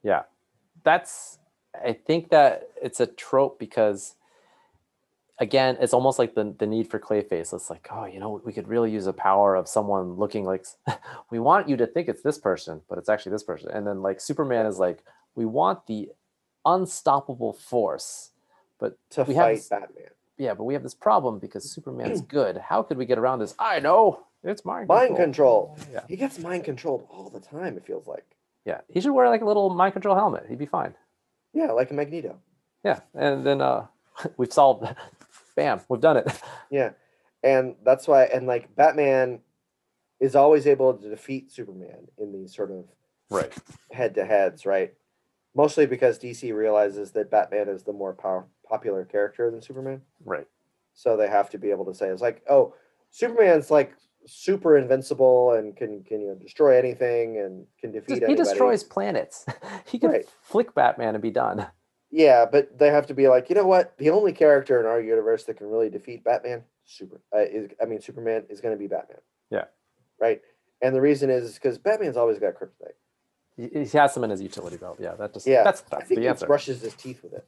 [0.03, 0.23] Yeah.
[0.83, 1.39] That's
[1.73, 4.15] I think that it's a trope because
[5.39, 7.53] again, it's almost like the, the need for Clayface.
[7.53, 10.65] It's like, oh, you know, we could really use a power of someone looking like
[11.31, 13.69] we want you to think it's this person, but it's actually this person.
[13.71, 15.05] And then like Superman is like,
[15.35, 16.09] we want the
[16.65, 18.31] unstoppable force.
[18.77, 20.09] But To We have fight s- Batman.
[20.37, 22.57] yeah, but we have this problem because Superman's good.
[22.57, 23.55] How could we get around this?
[23.57, 24.25] I know.
[24.43, 25.77] It's mind Mind control.
[25.91, 26.01] Yeah.
[26.07, 27.75] He gets mind controlled all the time.
[27.77, 28.25] It feels like.
[28.65, 28.81] Yeah.
[28.87, 30.45] He should wear like a little mind control helmet.
[30.47, 30.93] He'd be fine.
[31.53, 32.37] Yeah, like a Magneto.
[32.83, 32.99] Yeah.
[33.13, 33.87] And then uh
[34.37, 34.97] we've solved that.
[35.55, 36.27] bam, we've done it.
[36.71, 36.91] Yeah,
[37.43, 38.25] and that's why.
[38.25, 39.39] And like Batman
[40.19, 42.85] is always able to defeat Superman in these sort of
[43.31, 43.51] Right.
[43.91, 44.93] head to heads, right?
[45.55, 50.01] Mostly because DC realizes that Batman is the more power, popular character than Superman.
[50.23, 50.45] Right.
[50.93, 52.75] So they have to be able to say it's like, oh,
[53.09, 53.93] Superman's like
[54.25, 58.35] super invincible and can can you know destroy anything and can defeat he anybody.
[58.35, 59.45] destroys planets.
[59.85, 60.25] he can Right.
[60.41, 61.67] flick Batman and be done.
[62.11, 63.95] Yeah, but they have to be like, you know what?
[63.97, 67.85] The only character in our universe that can really defeat Batman, super, uh, is I
[67.85, 69.19] mean Superman is going to be Batman.
[69.51, 69.65] Yeah.
[70.19, 70.41] Right.
[70.81, 72.93] And the reason is because Batman's always got kryptonite.
[73.57, 74.97] He, he has them in his utility belt.
[74.99, 76.47] Yeah, that just Yeah, that's, I think the he answer.
[76.47, 77.45] brushes his teeth with it.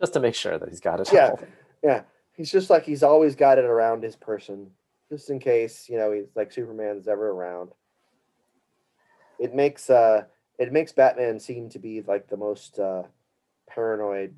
[0.00, 1.10] Just to make sure that he's got it.
[1.12, 1.30] Yeah.
[1.30, 1.40] all.
[1.82, 2.02] Yeah,
[2.36, 4.70] he's just like he's always got it around his person,
[5.08, 7.70] just in case you know he's like Superman's ever around.
[9.38, 10.24] It makes uh
[10.58, 13.04] it makes Batman seem to be like the most uh
[13.68, 14.34] paranoid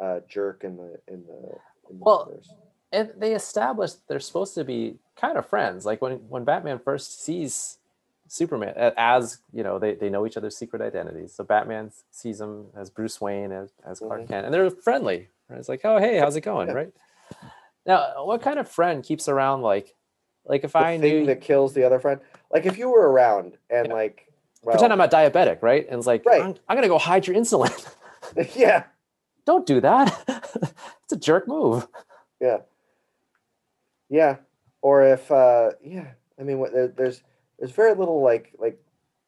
[0.00, 1.56] uh jerk in the in the,
[1.90, 2.54] in the Well, universe.
[2.92, 5.86] And they established they're supposed to be kind of friends.
[5.86, 7.78] Like when when Batman first sees
[8.28, 11.32] Superman as you know they, they know each other's secret identities.
[11.32, 14.28] So Batman sees him as Bruce Wayne as, as Clark Mhm.
[14.28, 15.28] Kent, and they're friendly.
[15.48, 15.58] Right?
[15.58, 16.68] It's like, oh hey, how's it going?
[16.68, 16.74] Yeah.
[16.74, 16.92] Right.
[17.84, 19.94] Now, what kind of friend keeps around like
[20.46, 22.20] like if the I thing knew that kills the other friend.
[22.50, 23.94] Like if you were around and Yeah.
[23.94, 24.28] like
[24.62, 25.86] well, pretend I'm not diabetic, right?
[25.88, 26.42] And it's like, Right.
[26.42, 27.72] I'm, I'm gonna go hide your insulin.
[28.56, 28.84] yeah,
[29.44, 30.24] Don't do that.
[31.04, 31.86] it's a jerk move.
[32.40, 32.58] yeah,
[34.08, 34.36] yeah.
[34.80, 36.06] Or if uh yeah,
[36.38, 37.22] I mean, what there, there's
[37.58, 38.78] there's very little like like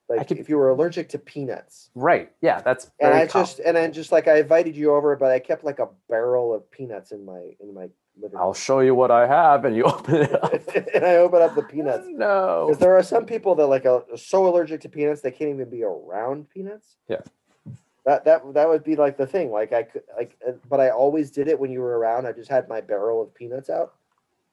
[0.08, 1.90] Like could- if you were allergic to peanuts.
[1.94, 2.32] Right.
[2.40, 3.46] Yeah, that's And I common.
[3.46, 6.52] just and I just like I invited you over, but I kept like a barrel
[6.54, 7.88] of peanuts in my in my
[8.20, 10.52] living I'll show you what I have, and you open it up.
[10.94, 12.06] and I open up the peanuts.
[12.08, 12.66] No.
[12.68, 15.68] Because there are some people that like are so allergic to peanuts they can't even
[15.70, 16.96] be around peanuts.
[17.08, 17.20] Yeah.
[18.06, 19.50] That that that would be like the thing.
[19.50, 22.26] Like I could like, uh, but I always did it when you were around.
[22.26, 23.94] I just had my barrel of peanuts out,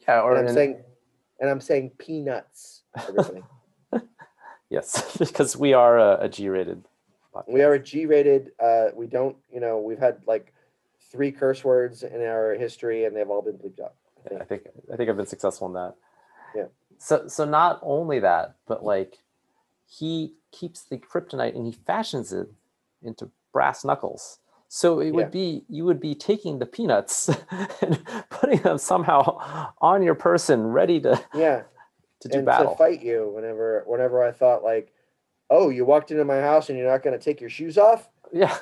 [0.08, 0.22] Yeah.
[0.22, 0.84] Or and I'm in- saying,
[1.42, 2.84] and I'm saying peanuts.
[2.98, 3.44] Everybody.
[4.70, 6.86] yes, because we are a, a G-rated.
[7.36, 7.50] podcast.
[7.52, 8.52] we are a G-rated.
[8.58, 10.54] Uh, we don't, you know, we've had like
[11.12, 13.94] three curse words in our history, and they've all been bleeped out.
[14.26, 14.64] I Yeah, I think.
[14.64, 15.96] think I think I've been successful in that.
[16.56, 16.66] Yeah.
[16.98, 19.18] So so not only that, but like
[19.88, 22.48] he keeps the kryptonite and he fashions it
[23.02, 24.40] into brass knuckles.
[24.68, 25.12] So it Yeah.
[25.12, 27.30] would be you would be taking the peanuts
[27.82, 28.00] and
[28.30, 31.64] putting them somehow on your person, ready to Yeah.
[32.22, 32.72] to do and battle.
[32.72, 34.94] to fight you whenever whenever I thought like,
[35.50, 38.08] oh, you walked into my house and you're not going to take your shoes off.
[38.32, 38.56] Yeah,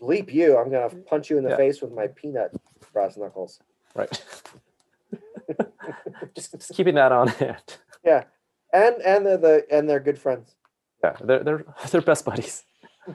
[0.00, 0.56] Bleep you!
[0.56, 1.06] I'm going to mm.
[1.06, 1.56] punch you in the Yeah.
[1.56, 2.52] face with my peanut
[2.92, 3.60] brass knuckles.
[3.94, 4.10] right.
[6.34, 7.78] just, just keeping that on hand.
[8.04, 8.24] Yeah,
[8.72, 10.54] and and they're the and they're good friends.
[11.02, 12.64] Yeah, they're they're they're best buddies.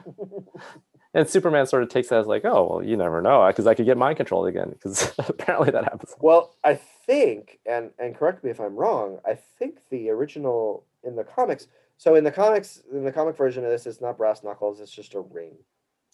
[1.14, 3.74] And Superman sort of takes that as like, oh well, you never know, because I
[3.74, 4.70] could get mind controlled again.
[4.70, 6.14] Because apparently that happens.
[6.20, 6.76] Well, I
[7.06, 9.18] think, and and correct me if I'm wrong.
[9.26, 11.66] I think the original in the comics.
[11.98, 14.80] So in the comics, in the comic version of this, it's not brass knuckles.
[14.80, 15.52] It's just a ring.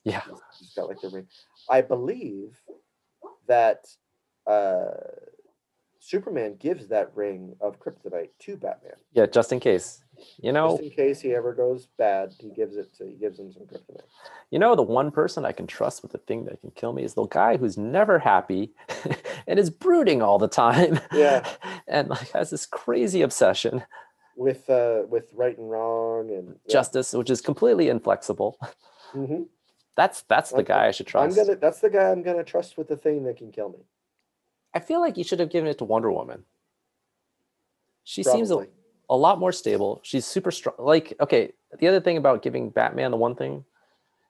[0.04, 0.22] Yeah,
[0.58, 1.26] He's got like the ring.
[1.68, 2.60] I believe
[3.46, 3.86] that
[4.46, 4.90] uh,
[6.00, 10.02] Superman gives that ring of kryptonite to Batman, yeah, just in case.
[10.42, 12.34] You know, just in case he ever goes bad.
[12.40, 14.02] He gives it to he gives him some kryptonite.
[14.50, 17.04] you know, the one person I can trust with the thing that can kill me
[17.04, 18.72] is the guy who's never happy
[19.46, 21.00] and is brooding all the time.
[21.12, 21.48] Yeah.
[21.86, 23.84] and like has this crazy obsession,
[24.36, 26.72] with uh with right and wrong and yeah.
[26.72, 28.58] justice, which is completely inflexible.
[29.14, 29.46] Mhm.
[29.98, 31.36] That's that's the guy I should trust.
[31.36, 33.80] I'm gonna that's the guy I'm gonna trust with the thing that can kill me.
[34.72, 36.44] I feel like you should have given it to Wonder Woman.
[38.04, 38.68] She seems a,
[39.10, 39.98] a lot more stable.
[40.04, 40.76] She's super strong.
[40.78, 43.64] Like, okay, the other thing about giving Batman the one thing,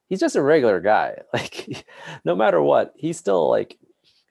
[0.08, 1.18] he's just a regular guy.
[1.34, 1.84] Like,
[2.24, 3.76] no matter what, he's still like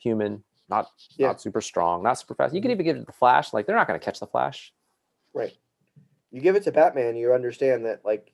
[0.01, 1.27] human, not Yeah.
[1.27, 2.55] not super strong, not super fast.
[2.55, 2.81] You can mm-hmm.
[2.81, 3.53] even give it to the Flash.
[3.53, 4.73] Like, they're not going to catch the Flash.
[5.35, 5.53] Right.
[6.31, 8.33] You give it to Batman, you understand that like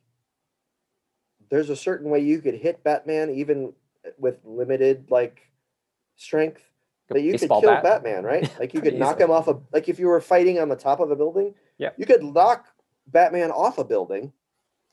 [1.54, 3.74] there's a certain way you could hit Batman even
[4.18, 5.52] with limited like
[6.16, 6.64] strength
[7.10, 7.84] that you could kill bat.
[7.84, 8.52] Batman, right?
[8.60, 11.00] Like you could knock him off a like if you were fighting on the top
[11.00, 11.92] of a building, Yeah.
[11.96, 12.66] you could knock
[13.06, 14.34] Batman off a building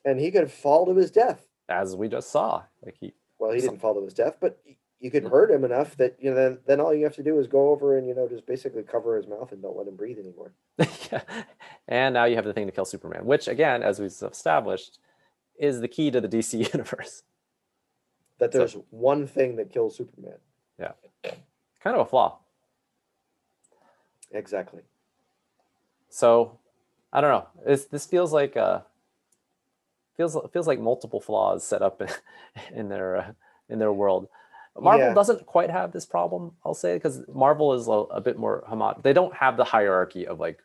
[0.04, 1.46] and he could fall to his death.
[1.70, 2.62] as we just saw.
[2.84, 4.60] Like he, Well, he Some- didn't fall to his death, but
[5.00, 5.32] you could mm-hmm.
[5.32, 7.70] hurt him enough that you know then, then all you have to do is go
[7.70, 10.52] over and you know just basically cover his mouth and don't let him breathe anymore.
[11.10, 11.22] yeah.
[11.88, 14.98] and now you have the thing to kill Superman, which again, as we've established,
[15.60, 17.22] is the key to the DC universe.
[18.38, 20.38] That So- there's one thing that kills Superman.
[20.78, 20.92] Yeah.
[21.22, 22.38] Kind of a flaw.
[24.32, 24.82] Exactly.
[26.08, 26.58] So
[27.12, 27.46] I don't know.
[27.66, 28.80] This this feels like uh
[30.16, 32.08] feels feels like multiple flaws set up in,
[32.74, 33.32] in their uh,
[33.68, 34.28] in their world.
[34.80, 35.14] Marvel Yeah.
[35.14, 39.02] doesn't quite have this problem, I'll say, because Marvel is a, a bit more homogeneous.
[39.02, 40.60] They don't have the hierarchy of like,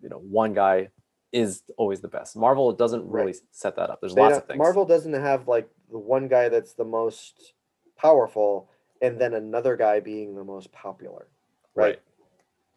[0.00, 0.88] you know, one guy
[1.32, 2.36] is always the best.
[2.36, 3.36] Marvel doesn't really Right.
[3.52, 4.00] set that up.
[4.00, 4.58] There's They lots of things.
[4.58, 7.54] Marvel doesn't have like the one guy that's the most
[7.96, 8.68] powerful
[9.02, 11.28] and then another guy being the most popular.
[11.74, 11.84] Right.
[11.86, 12.02] Right.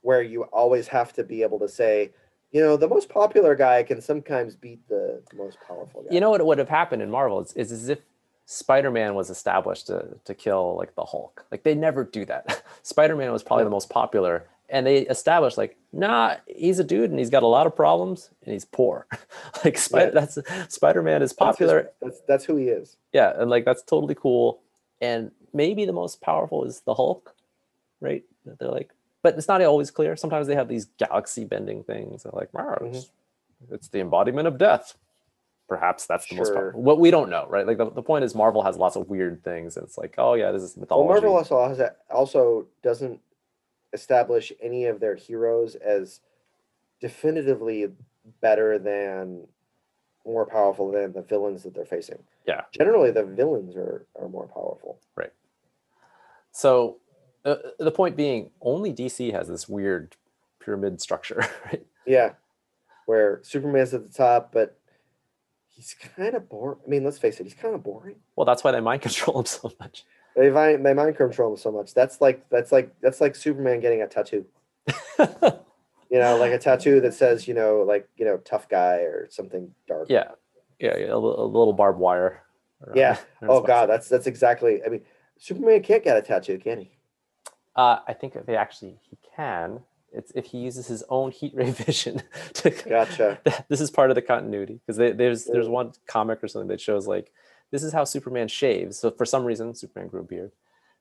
[0.01, 2.11] Where you always have to be able to say,
[2.51, 6.09] you know, the most popular guy can sometimes beat the most powerful guy.
[6.13, 7.99] You know what would have happened in Marvel is, is as if
[8.45, 11.45] Spider-Man was established to, to kill like the Hulk.
[11.51, 12.63] Like they never do that.
[12.83, 13.69] Spider-Man was probably No.
[13.69, 17.47] the most popular, and they established like, nah, he's a dude and he's got a
[17.47, 19.05] lot of problems and he's poor.
[19.65, 20.37] like Spider, that's
[20.73, 22.97] Spider-Man is That's his- popular, That's, that's who he is.
[23.11, 24.59] yeah, and like that's totally cool.
[25.01, 27.35] And maybe the most powerful is the Hulk,
[28.01, 28.23] right?
[28.45, 28.91] They're like,
[29.21, 30.15] but it's not always clear.
[30.15, 32.23] Sometimes they have these galaxy bending things.
[32.23, 33.07] They're like, Mhm.
[33.71, 34.97] it's, the embodiment of death.
[35.69, 36.81] Perhaps that's the most powerful.
[36.81, 37.65] What we don't know, right?
[37.65, 39.77] Like the, the point is, Marvel has lots of weird things.
[39.77, 41.13] And it's like, oh yeah, this is mythology Well.
[41.21, 43.19] Marvel also has also doesn't
[43.93, 46.21] establish any of their heroes as
[46.99, 47.87] definitively
[48.41, 49.47] better than
[50.25, 52.19] more powerful than the villains that they're facing.
[52.47, 52.61] Yeah.
[52.71, 54.99] Generally, the villains are are more powerful.
[55.15, 55.33] Right.
[56.51, 56.97] So
[57.45, 60.15] uh, the point being, only DC has this weird
[60.63, 61.85] pyramid structure, right?
[62.05, 62.33] Yeah,
[63.05, 64.77] where Superman's at the top, but
[65.67, 66.79] he's kind of boring.
[66.85, 68.15] I mean, let's face it, he's kind of boring.
[68.35, 70.05] Well, that's why they mind control him so much.
[70.35, 71.93] They mind they mind control so much.
[71.93, 74.45] That's like that's like that's like Superman getting a tattoo.
[76.09, 79.27] You know, like a tattoo that says you know like you know tough guy or
[79.31, 80.05] something dark.
[80.09, 80.31] yeah
[80.79, 82.43] Yeah, yeah, a, a little barbed wire.
[82.85, 83.17] around- Yeah.
[83.41, 84.81] Oh god, that's that's exactly.
[84.85, 85.01] I mean,
[85.39, 86.91] Superman can't get a tattoo, can he?
[87.75, 89.79] Uh, I think they actually he can.
[90.11, 92.21] It's if he uses his own heat ray vision.
[92.55, 93.39] To, Gotcha.
[93.67, 97.07] this is part of the continuity because there's there's one comic or something that shows
[97.07, 97.31] like
[97.73, 98.99] this is how Superman shaves.
[98.99, 100.51] So for some reason, Superman grew a beard,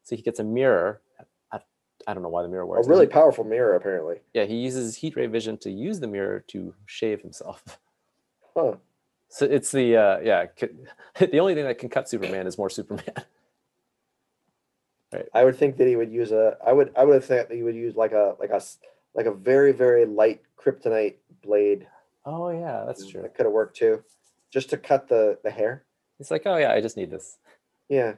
[0.02, 1.02] so he gets a mirror.
[1.52, 1.58] I,
[2.06, 2.86] I don't know why the mirror works.
[2.86, 4.22] A really powerful mirror, apparently.
[4.32, 7.62] yeah, he uses heat ray vision to use the mirror to shave himself.
[8.56, 8.74] Huh.
[9.28, 10.46] So it's the uh, yeah.
[11.18, 13.04] The only thing that can cut Superman is more Superman.
[15.14, 15.26] Right.
[15.34, 16.56] I would think that he would use a.
[16.66, 16.90] I would.
[16.96, 18.62] I would have thought that he would use like a like a
[19.14, 21.86] like a very very light kryptonite blade.
[22.24, 23.20] Oh yeah, that's true.
[23.20, 24.02] That could have worked too,
[24.50, 25.84] just to cut the the hair.
[26.22, 27.38] It's like oh yeah, I just need this.
[27.88, 28.16] Yeah,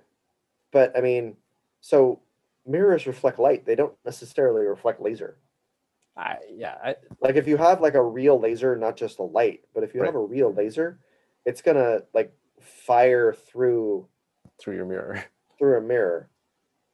[0.72, 1.38] but I mean,
[1.80, 2.22] so
[2.66, 3.66] mirrors reflect light.
[3.66, 5.38] They don't necessarily reflect laser.
[6.16, 9.64] I yeah, I, Like if you have like a real laser, not just a light,
[9.74, 10.06] but if you Right.
[10.06, 11.00] have a real laser,
[11.44, 14.08] it's gonna like fire through
[14.58, 15.24] through your mirror.
[15.58, 16.30] through a mirror.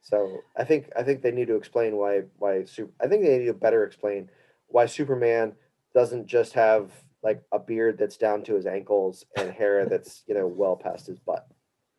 [0.01, 3.39] So I think I think they need to explain why why super, I think they
[3.39, 4.31] need to better explain
[4.67, 5.55] why Superman
[5.93, 10.33] doesn't just have like a beard that's down to his ankles and hair that's you
[10.33, 11.47] know well past his butt.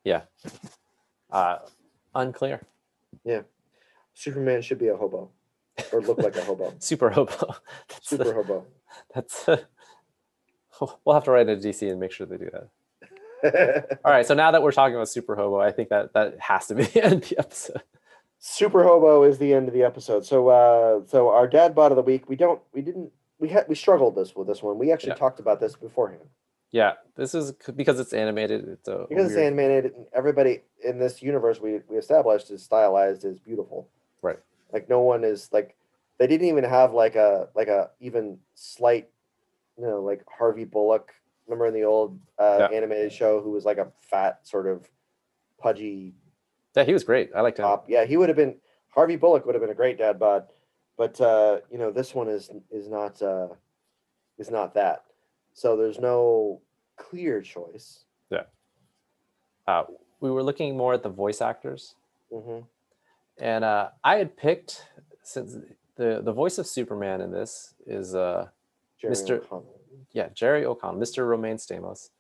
[0.05, 0.23] Yeah.
[1.31, 1.59] Uh,
[2.15, 2.61] unclear.
[3.25, 3.43] Yeah.
[4.15, 5.31] Superman should be a hobo
[5.93, 6.75] or look like a hobo.
[6.79, 7.55] Super hobo.
[7.89, 8.67] That's the- Super hobo.
[9.15, 9.47] That's
[11.05, 13.99] we'll have to write into DC and make sure they do that.
[14.05, 16.69] All right, so now that we're talking about Super Hobo, I think that that has
[16.69, 17.83] to be the end of the episode.
[18.39, 20.25] Super hobo is the end of the episode.
[20.27, 23.11] So uh so our dad bot of the week, we don't we didn't
[23.43, 24.79] we had we struggled this with this one.
[24.79, 25.17] We actually Yeah.
[25.17, 26.23] talked about this beforehand.
[26.71, 28.67] Yeah, this is because it's animated.
[28.69, 32.63] It's a Because it's weird- animated, and everybody in this universe we, we established is
[32.63, 33.89] stylized is beautiful.
[34.23, 34.39] Right.
[34.73, 35.77] Like no one is like
[36.19, 39.11] they didn't even have like a like a even slight,
[39.77, 41.13] you know, like Harvey Bullock.
[41.47, 42.77] Remember in the old uh, Yeah.
[42.77, 44.89] animated show who was like a fat sort of
[45.59, 46.15] pudgy
[46.77, 47.31] Yeah, he was great.
[47.35, 47.65] I liked him.
[47.65, 47.91] top.
[47.91, 48.55] Yeah, he would have been
[48.91, 50.49] Harvey Bullock would have been a great dad bod,
[50.97, 53.49] but uh, you know this one is is not uh,
[54.39, 55.05] is not that.
[55.55, 56.61] So there's no
[56.97, 58.05] clear choice.
[58.31, 58.45] Yeah.
[59.67, 59.85] Uh,
[60.21, 61.95] we were looking more at the voice actors,
[62.33, 62.61] hmm
[63.39, 64.87] and uh, I had picked
[65.23, 65.57] since
[65.97, 68.49] the the voice of Superman in this is uh
[69.01, 69.37] Jeremy Mr.
[69.39, 69.81] O'Connell.
[70.13, 71.27] yeah Jerry O'Connell, Mr.
[71.27, 72.11] Romijn Stamos.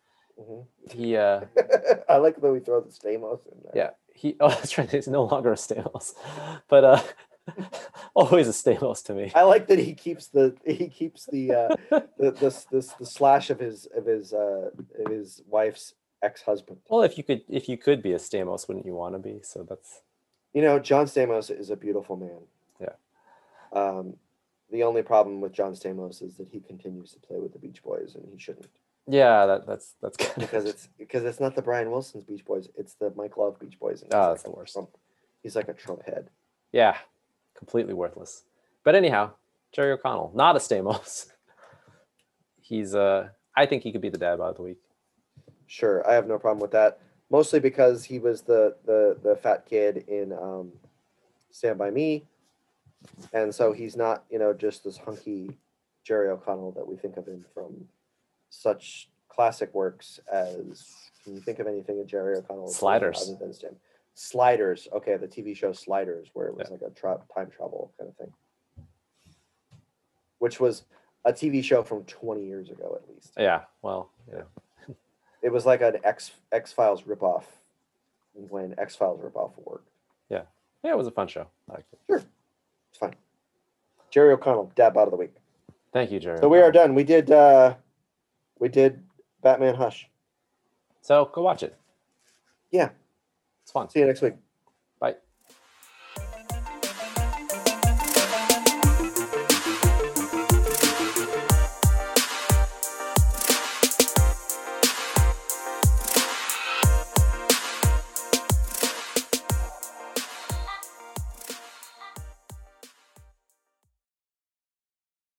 [0.41, 0.64] Mhm.
[0.91, 1.43] He uh
[2.09, 3.73] I like that we throw the Stamos in there.
[3.75, 6.14] yeah he oh that's right he's no longer a Stamos,
[6.68, 7.01] but uh
[8.14, 9.32] always a Stamos to me.
[9.34, 11.76] I like that he keeps the he keeps the uh,
[12.18, 14.70] the this this the slash of his of his uh,
[15.05, 16.78] of his wife's ex husband.
[16.88, 19.40] Well, if you could if you could be a Stamos, wouldn't you want to be?
[19.43, 20.03] So that's
[20.53, 22.40] You know, John Stamos is a beautiful man.
[22.80, 22.95] Yeah.
[23.72, 24.14] Um,
[24.70, 27.82] the only problem with John Stamos is that he continues to play with the Beach
[27.82, 28.68] Boys, and he shouldn't
[29.09, 32.68] yeah that that's that's kind because it's because it's not the Brian Wilson's Beach Boys;
[32.76, 34.03] it's the Mike Love Beach Boys.
[34.03, 34.74] And Oh, that's a the worst.
[34.74, 34.97] Trump-
[35.43, 36.30] he's like a Trump head.
[36.70, 36.97] yeah
[37.57, 38.45] completely worthless.
[38.85, 39.33] But anyhow,
[39.73, 41.27] Jerry O'Connell, not a Stamos.
[42.61, 44.79] He's uh I think he could be the dad of the week.
[45.67, 47.01] Sure, I have no problem with that.
[47.31, 50.73] Mostly because he was the the the fat kid in um,
[51.51, 52.25] Stand by Me,
[53.33, 55.59] and so he's not you know just this hunky
[56.05, 57.87] Jerry O'Connell that we think of him from
[58.51, 60.85] such classic works as.
[61.25, 62.69] Can you think of anything that Jerry O'Connell?
[62.69, 63.23] Sliders.
[63.23, 63.77] other than Stand?
[64.14, 64.89] Sliders.
[64.93, 66.74] Okay, the TV show Sliders, where it was Yeah.
[66.74, 68.32] like a tra- time travel kind of thing,
[70.39, 70.84] which was
[71.24, 73.32] a TV show from 20 years ago at least.
[73.39, 74.43] Yeah, well, yeah.
[75.40, 77.44] It was like an X X Files ripoff
[78.34, 79.89] when X Files ripoff worked.
[80.28, 80.43] Yeah,
[80.84, 81.47] Yeah, it was a fun show.
[81.68, 81.98] I liked it.
[82.90, 83.14] It's fine.
[84.10, 85.34] Jerry O'Connell, dab out of the week.
[85.93, 86.39] Thank you, Jerry.
[86.39, 86.94] So we are done.
[86.94, 87.74] We did uh
[88.59, 89.02] we did
[89.43, 90.09] Batman Hush.
[91.01, 91.76] So go watch it.
[92.70, 92.90] Yeah.
[93.73, 93.89] Fun.
[93.89, 94.35] See you next week.